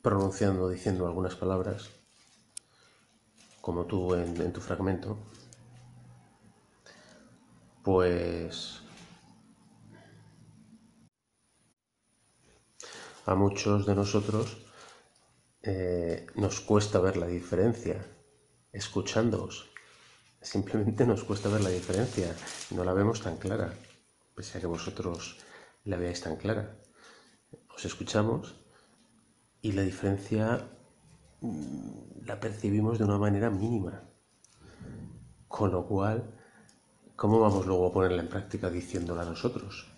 pronunciando, 0.01 0.71
diciendo 0.71 1.07
algunas 1.07 1.35
palabras, 1.35 1.91
como 3.61 3.85
tú 3.85 4.15
en 4.15 4.53
tu 4.53 4.61
fragmento, 4.61 5.19
pues 7.83 8.84
a 13.27 13.35
muchos 13.35 13.87
de 13.87 13.95
nosotros 13.95 14.59
eh, 15.63 16.27
nos 16.35 16.61
cuesta 16.61 17.01
ver 17.01 17.17
la 17.17 17.27
diferencia 17.27 18.05
escuchándoos. 18.73 19.71
Simplemente 20.43 21.07
nos 21.07 21.25
cuesta 21.25 21.49
ver 21.49 21.63
la 21.63 21.71
diferencia, 21.71 22.35
no 22.71 22.85
la 22.85 22.93
vemos 22.93 23.23
tan 23.23 23.39
clara, 23.39 23.73
pese 24.35 24.59
a 24.59 24.61
que 24.61 24.67
vosotros 24.67 25.39
la 25.85 25.97
veáis 25.97 26.21
tan 26.21 26.37
clara. 26.37 26.77
Os 27.75 27.85
escuchamos 27.85 28.55
y 29.63 29.73
la 29.73 29.83
diferencia 29.83 30.69
mm, 31.41 32.27
la 32.27 32.39
percibimos 32.41 32.99
de 32.99 33.05
una 33.05 33.17
manera 33.17 33.49
mínima. 33.49 34.03
Con 35.49 35.71
lo 35.71 35.87
cual, 35.87 36.35
¿cómo 37.17 37.41
vamos 37.41 37.65
luego 37.65 37.87
a 37.87 37.93
ponerla 37.93 38.23
en 38.23 38.29
práctica 38.29 38.69
diciéndola 38.69 39.23
a 39.23 39.27
nosotros? 39.27 39.94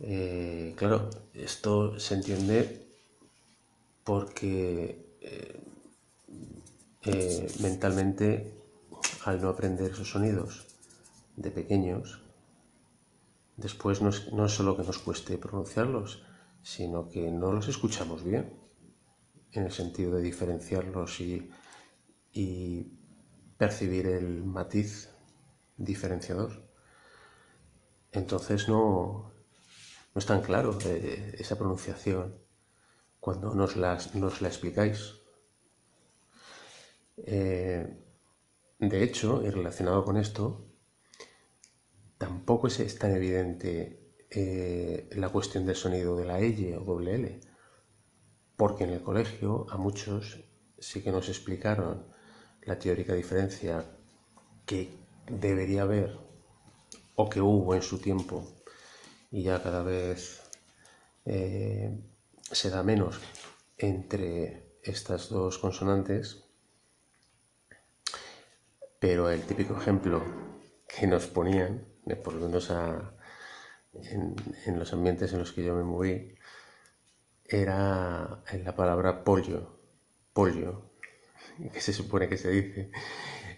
Eh, 0.00 0.74
claro, 0.76 1.08
esto 1.32 1.98
se 1.98 2.14
entiende 2.14 2.86
porque 4.04 5.16
eh, 5.20 5.60
eh, 7.02 7.52
mentalmente, 7.60 8.54
al 9.24 9.40
no 9.40 9.48
aprender 9.48 9.92
esos 9.92 10.10
sonidos 10.10 10.66
de 11.36 11.50
pequeños, 11.50 12.20
después 13.56 14.02
no 14.02 14.10
es, 14.10 14.32
no 14.32 14.48
solo 14.48 14.76
que 14.76 14.84
nos 14.84 14.98
cueste 14.98 15.38
pronunciarlos, 15.38 16.22
sino 16.62 17.08
que 17.08 17.30
no 17.30 17.52
los 17.52 17.68
escuchamos 17.68 18.22
bien, 18.22 18.52
en 19.52 19.64
el 19.64 19.72
sentido 19.72 20.14
de 20.16 20.22
diferenciarlos 20.22 21.20
y, 21.20 21.50
percibir 23.56 24.06
el 24.06 24.44
matiz 24.44 25.08
diferenciador. 25.78 26.62
Entonces 28.12 28.68
no, 28.68 29.32
no 30.16 30.20
es 30.20 30.24
tan 30.24 30.40
claro 30.40 30.78
eh, 30.86 31.36
esa 31.38 31.58
pronunciación 31.58 32.38
cuando 33.20 33.54
nos, 33.54 33.76
nos 33.76 34.40
la 34.40 34.48
explicáis. 34.48 35.12
Eh, 37.18 37.86
de 38.78 39.02
hecho, 39.02 39.42
y 39.44 39.50
relacionado 39.50 40.06
con 40.06 40.16
esto, 40.16 40.70
tampoco 42.16 42.66
es 42.68 42.98
tan 42.98 43.14
evidente 43.14 44.14
eh, 44.30 45.10
la 45.16 45.28
cuestión 45.28 45.66
del 45.66 45.76
sonido 45.76 46.16
de 46.16 46.24
la 46.24 46.38
L 46.38 46.78
o 46.78 46.80
doble 46.80 47.16
L, 47.16 47.40
porque 48.56 48.84
en 48.84 48.94
el 48.94 49.02
colegio 49.02 49.66
a 49.68 49.76
muchos 49.76 50.42
sí 50.78 51.02
que 51.02 51.12
nos 51.12 51.28
explicaron 51.28 52.06
la 52.62 52.78
teórica 52.78 53.12
diferencia 53.12 53.84
que 54.64 54.88
debería 55.30 55.82
haber 55.82 56.16
o 57.16 57.28
que 57.28 57.42
hubo 57.42 57.74
en 57.74 57.82
su 57.82 57.98
tiempo 57.98 58.55
y 59.30 59.42
ya 59.42 59.62
cada 59.62 59.82
vez 59.82 60.42
eh, 61.24 61.90
se 62.42 62.70
da 62.70 62.82
menos 62.82 63.20
entre 63.78 64.78
estas 64.82 65.28
dos 65.28 65.58
consonantes 65.58 66.46
pero 68.98 69.30
el 69.30 69.42
típico 69.42 69.76
ejemplo 69.76 70.22
que 70.88 71.06
nos 71.06 71.26
ponían, 71.26 71.84
por 72.24 72.34
lo 72.34 72.46
en, 73.92 74.78
los 74.78 74.92
ambientes 74.92 75.32
en 75.32 75.38
los 75.38 75.52
que 75.52 75.64
yo 75.64 75.74
me 75.74 75.82
moví, 75.82 76.34
era 77.44 78.42
en 78.50 78.64
la 78.64 78.74
palabra 78.74 79.22
pollo, 79.22 79.78
pollo, 80.32 80.90
que 81.72 81.80
se 81.80 81.92
supone 81.92 82.28
que 82.28 82.36
se 82.36 82.50
dice. 82.50 82.90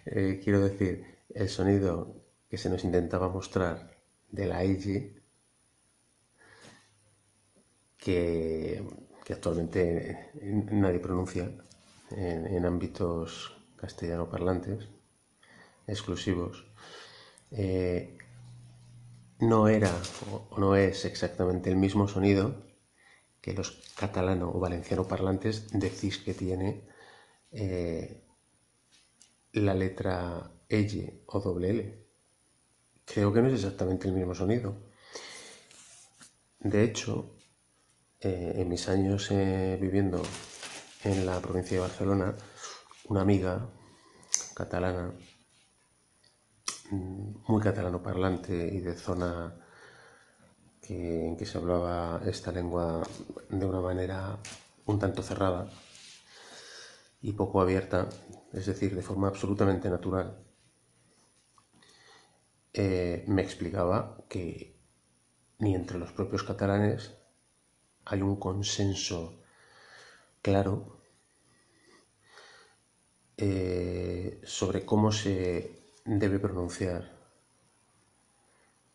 Eh, 0.06 0.40
quiero 0.42 0.60
decir, 0.60 1.18
el 1.34 1.48
sonido 1.48 2.16
que 2.50 2.58
se 2.58 2.70
nos 2.70 2.84
intentaba 2.84 3.28
mostrar 3.28 3.96
de 4.30 4.46
la 4.46 4.64
I 4.64 5.17
que, 7.98 8.82
actualmente 9.28 10.30
nadie 10.72 11.00
pronuncia 11.00 11.50
en 12.10 12.64
ámbitos 12.64 13.52
castellano 13.76 14.30
parlantes 14.30 14.88
exclusivos, 15.86 16.66
eh, 17.50 18.16
no 19.40 19.68
era 19.68 19.90
o 20.50 20.58
no 20.58 20.76
es 20.76 21.04
exactamente 21.04 21.70
el 21.70 21.76
mismo 21.76 22.08
sonido 22.08 22.66
que 23.40 23.54
los 23.54 23.80
catalano 23.96 24.50
o 24.52 24.58
valenciano 24.60 25.06
parlantes 25.06 25.70
decís 25.72 26.18
que 26.18 26.34
tiene 26.34 26.82
eh, 27.52 28.24
la 29.52 29.74
letra 29.74 30.52
L 30.68 31.22
o 31.26 31.40
doble 31.40 31.70
L. 31.70 32.04
Creo 33.06 33.32
que 33.32 33.40
no 33.40 33.48
es 33.48 33.54
exactamente 33.54 34.06
el 34.06 34.14
mismo 34.14 34.34
sonido. 34.34 34.76
De 36.60 36.82
hecho, 36.82 37.37
eh, 38.20 38.54
en 38.56 38.68
mis 38.68 38.88
años 38.88 39.28
viviendo 39.30 40.22
en 41.04 41.26
la 41.26 41.40
provincia 41.40 41.76
de 41.76 41.82
Barcelona, 41.82 42.34
una 43.08 43.20
amiga 43.22 43.68
catalana 44.54 45.14
mm, 46.90 47.34
muy 47.46 47.62
catalano 47.62 48.02
parlante 48.02 48.54
y 48.54 48.80
de 48.80 48.94
zona 48.94 49.54
en 50.88 51.36
que 51.36 51.46
se 51.46 51.58
hablaba 51.58 52.20
esta 52.24 52.50
lengua 52.50 53.02
de 53.50 53.66
una 53.66 53.80
manera 53.80 54.38
un 54.86 54.98
tanto 54.98 55.22
cerrada 55.22 55.68
y 57.20 57.32
poco 57.32 57.60
abierta, 57.60 58.08
es 58.52 58.66
decir, 58.66 58.94
de 58.94 59.02
forma 59.02 59.28
absolutamente 59.28 59.90
natural, 59.90 60.38
eh, 62.72 63.24
me 63.26 63.42
explicaba 63.42 64.24
que 64.28 64.78
ni 65.58 65.74
entre 65.74 65.98
los 65.98 66.12
propios 66.12 66.44
catalanes 66.44 67.17
hay 68.08 68.22
un 68.22 68.36
consenso 68.36 69.34
claro 70.40 70.98
eh, 73.36 74.40
sobre 74.44 74.84
cómo 74.84 75.12
se 75.12 75.70
debe 76.04 76.38
pronunciar 76.38 77.12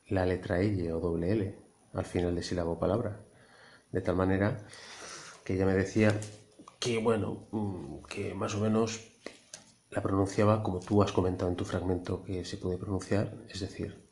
la 0.09 0.25
letra 0.25 0.59
L 0.59 0.91
o 0.93 0.99
doble 0.99 1.31
L 1.31 1.55
al 1.93 2.05
final 2.05 2.35
de 2.35 2.43
sílaba 2.43 2.71
o 2.71 2.79
palabra. 2.79 3.19
De 3.91 4.01
tal 4.01 4.15
manera 4.15 4.65
que 5.43 5.53
ella 5.53 5.67
me 5.67 5.75
decía 5.75 6.19
que, 6.79 6.97
bueno, 6.97 7.45
mm, 7.51 8.03
que 8.09 8.33
más 8.33 8.55
o 8.55 8.59
menos 8.59 9.11
la 9.91 10.01
pronunciaba 10.01 10.63
como 10.63 10.79
tú 10.79 11.03
has 11.03 11.11
comentado 11.11 11.49
en 11.51 11.55
tu 11.55 11.65
fragmento 11.65 12.23
que 12.23 12.43
se 12.45 12.57
puede 12.57 12.77
pronunciar, 12.77 13.31
es 13.49 13.59
decir, 13.59 14.03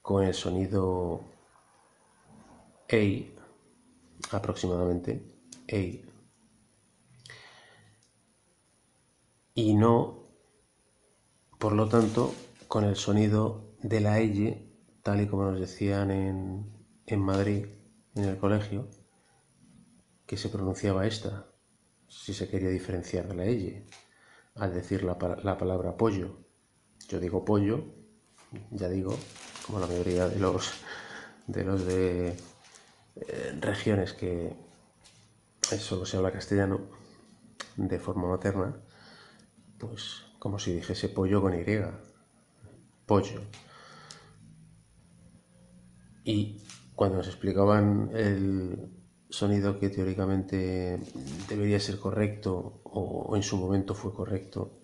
con 0.00 0.24
el 0.24 0.32
sonido 0.32 1.20
EI 2.88 3.34
aproximadamente, 4.32 5.22
EI 5.66 6.08
y 9.58 9.74
no, 9.74 10.28
por 11.58 11.72
lo 11.72 11.88
tanto, 11.88 12.32
con 12.68 12.84
el 12.84 12.94
sonido 12.94 13.74
de 13.82 14.00
la 14.00 14.20
L, 14.20 14.70
tal 15.02 15.20
y 15.20 15.26
como 15.26 15.50
nos 15.50 15.58
decían 15.58 16.12
en, 16.12 16.72
en 17.06 17.20
Madrid, 17.20 17.66
en 18.14 18.24
el 18.24 18.38
colegio, 18.38 18.88
que 20.26 20.36
se 20.36 20.48
pronunciaba 20.48 21.08
esta, 21.08 21.48
si 22.06 22.34
se 22.34 22.48
quería 22.48 22.68
diferenciar 22.68 23.26
de 23.26 23.34
la 23.34 23.46
L, 23.46 23.84
al 24.54 24.72
decir 24.72 25.02
la, 25.02 25.18
la 25.42 25.58
palabra 25.58 25.96
pollo. 25.96 26.38
Yo 27.08 27.18
digo 27.18 27.44
pollo, 27.44 27.82
ya 28.70 28.88
digo, 28.88 29.18
como 29.66 29.80
la 29.80 29.88
mayoría 29.88 30.28
de 30.28 30.38
los 30.38 30.72
de 31.48 31.64
los 31.64 31.84
de 31.84 32.36
regiones 33.60 34.12
que 34.12 34.56
solo 35.76 36.06
se 36.06 36.16
habla 36.16 36.32
castellano 36.32 36.80
de 37.76 37.98
forma 37.98 38.28
materna, 38.28 38.76
pues 39.78 40.24
como 40.38 40.58
si 40.58 40.74
dijese 40.74 41.08
pollo 41.08 41.42
con 41.42 41.54
Y, 41.54 41.64
pollo. 43.06 43.40
Y 46.24 46.62
cuando 46.94 47.18
nos 47.18 47.28
explicaban 47.28 48.10
el 48.14 48.90
sonido 49.30 49.78
que 49.78 49.90
teóricamente 49.90 51.00
debería 51.48 51.80
ser 51.80 51.98
correcto 51.98 52.80
o, 52.84 53.36
en 53.36 53.42
su 53.42 53.56
momento 53.56 53.94
fue 53.94 54.12
correcto, 54.14 54.80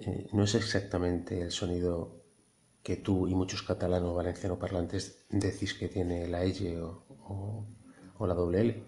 eh, 0.00 0.28
no 0.32 0.44
es 0.44 0.54
exactamente 0.54 1.40
el 1.40 1.50
sonido 1.50 2.24
que 2.82 2.96
tú 2.96 3.28
y 3.28 3.34
muchos 3.34 3.62
catalanos 3.62 4.14
valenciano 4.14 4.58
parlantes 4.58 5.24
decís 5.30 5.74
que 5.74 5.88
tiene 5.88 6.28
la 6.28 6.42
L 6.42 6.82
o, 6.82 7.04
la 8.26 8.34
doble 8.34 8.60
L. 8.60 8.82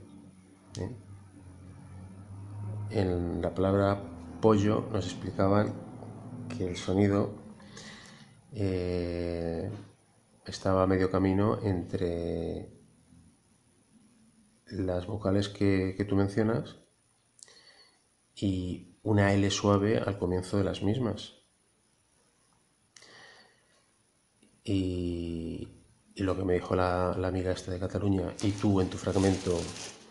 ¿eh? 0.81 0.91
En 2.91 3.43
la 3.43 3.55
palabra 3.55 4.01
pollo 4.41 4.89
nos 4.93 5.07
explicaban 5.07 5.75
que 6.49 6.69
el 6.69 6.77
sonido 6.77 7.35
eh, 8.53 9.71
estaba 10.45 10.85
a 10.85 10.87
medio 10.87 11.11
camino 11.11 11.59
entre 11.63 12.71
las 14.67 15.07
vocales 15.07 15.49
que, 15.49 16.05
tú 16.09 16.17
mencionas 16.17 16.77
y 18.35 18.97
una 19.03 19.33
L 19.33 19.51
suave 19.51 19.99
al 19.99 20.19
comienzo 20.19 20.59
de 20.59 20.65
las 20.65 20.83
mismas. 20.83 21.35
Y, 24.65 25.76
lo 26.17 26.37
que 26.37 26.45
me 26.45 26.55
dijo 26.55 26.75
la, 26.75 27.13
amiga 27.13 27.53
esta 27.53 27.71
de 27.71 27.79
Cataluña 27.79 28.33
y 28.43 28.53
tú 28.53 28.81
en 28.81 28.89
tu 28.89 28.97
fragmento 28.97 29.59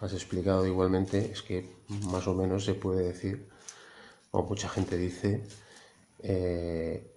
has 0.02 0.14
explicado 0.14 0.66
igualmente 0.66 1.32
es 1.32 1.42
que 1.42 1.78
más 2.12 2.28
o 2.28 2.36
menos 2.36 2.66
se 2.66 2.76
puede 2.76 3.04
decir 3.08 3.50
o 4.32 4.44
mucha 4.44 4.68
gente 4.70 4.98
dice, 4.98 5.44
eh, 6.20 7.12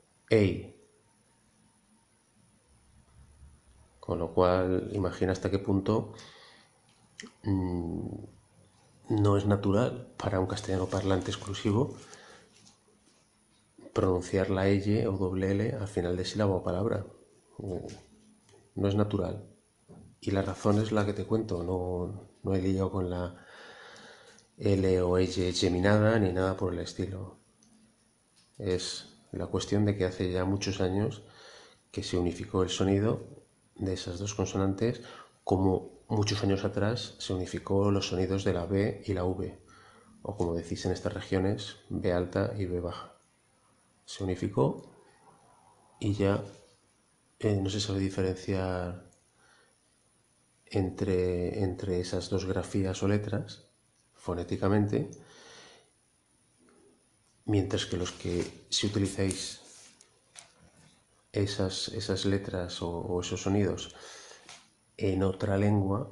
Con 4.01 4.19
lo 4.21 4.33
cual, 4.33 4.89
imagina 4.93 5.33
hasta 5.33 5.51
qué 5.51 5.59
punto 5.59 6.15
mm, 7.45 8.25
no 9.11 9.37
es 9.37 9.45
natural 9.45 10.15
para 10.17 10.41
un 10.41 10.47
castellano 10.47 10.87
parlante 10.87 11.31
exclusivo 11.31 11.95
pronunciar 13.93 14.49
la 14.49 14.69
L 14.69 15.09
o 15.09 15.13
doble 15.13 15.51
L 15.51 15.73
al 15.73 15.89
final 15.89 16.17
de 16.17 16.25
sílaba 16.25 16.55
o 16.55 16.63
palabra. 16.63 17.05
No 18.79 18.87
es 18.87 18.95
natural. 18.95 19.45
Y 20.21 20.31
la 20.31 20.43
razón 20.43 20.79
es 20.79 20.93
la 20.93 21.05
que 21.05 21.13
te 21.13 21.25
cuento, 21.25 21.65
no, 21.65 22.31
no 22.45 22.55
he 22.55 22.63
liado 22.63 22.93
con 22.93 23.11
la 23.11 23.45
L 24.57 25.03
o 25.03 25.19
L 25.19 25.53
geminada 25.53 26.17
ni 26.21 26.33
nada 26.33 26.57
por 26.57 26.73
el 26.73 26.79
estilo. 26.79 27.39
Es 28.57 29.17
la 29.33 29.49
cuestión 29.49 29.85
de 29.85 29.97
que 29.97 30.05
hace 30.05 30.31
ya 30.31 30.45
muchos 30.45 30.81
años 30.81 31.25
que 31.91 32.05
se 32.05 32.19
unificó 32.19 32.63
el 32.63 32.69
sonido 32.69 33.27
de 33.75 33.95
esas 33.95 34.21
dos 34.21 34.35
consonantes 34.37 35.03
como 35.43 36.05
muchos 36.07 36.45
años 36.45 36.65
atrás 36.65 37.17
se 37.19 37.35
unificó 37.35 37.91
los 37.91 38.07
sonidos 38.07 38.45
de 38.45 38.53
la 38.53 38.65
B 38.65 39.03
y 39.05 39.13
la 39.13 39.25
V, 39.25 39.59
o 40.23 40.37
como 40.37 40.55
decís 40.55 40.87
en 40.87 40.93
estas 40.93 41.15
regiones, 41.15 41.79
B 41.89 42.13
alta 42.13 42.55
y 42.57 42.67
B 42.67 42.79
baja. 42.79 43.17
Se 44.05 44.23
unificó 44.23 44.89
y 45.99 46.13
ya 46.13 46.45
eh, 47.41 47.61
no 47.63 47.71
se 47.71 47.81
sabe 47.81 48.01
diferenciar 48.01 49.11
entre, 50.67 51.63
entre 51.63 52.01
esas 52.01 52.31
dos 52.31 52.45
grafías 52.45 53.03
o 53.03 53.09
letras 53.09 53.69
fonéticamente, 54.15 55.11
mientras 57.45 57.87
que 57.87 57.97
los 57.97 58.13
que 58.13 58.67
si 58.69 58.87
utilizáis 58.87 59.61
esas, 61.33 61.89
esas 61.89 62.25
letras 62.25 62.83
o, 62.83 63.21
esos 63.21 63.43
sonidos 63.43 63.95
en 64.97 65.23
otra 65.23 65.57
lengua, 65.57 66.11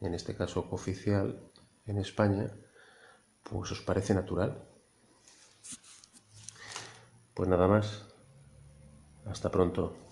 en 0.00 0.14
este 0.14 0.34
caso 0.34 0.66
oficial 0.70 1.40
en 1.86 1.98
España, 1.98 2.50
pues 3.42 3.72
os 3.72 3.80
parece 3.82 4.14
natural. 4.14 4.66
Pues 7.34 7.48
nada 7.48 7.68
más. 7.68 8.06
Hasta 9.26 9.50
pronto. 9.50 10.09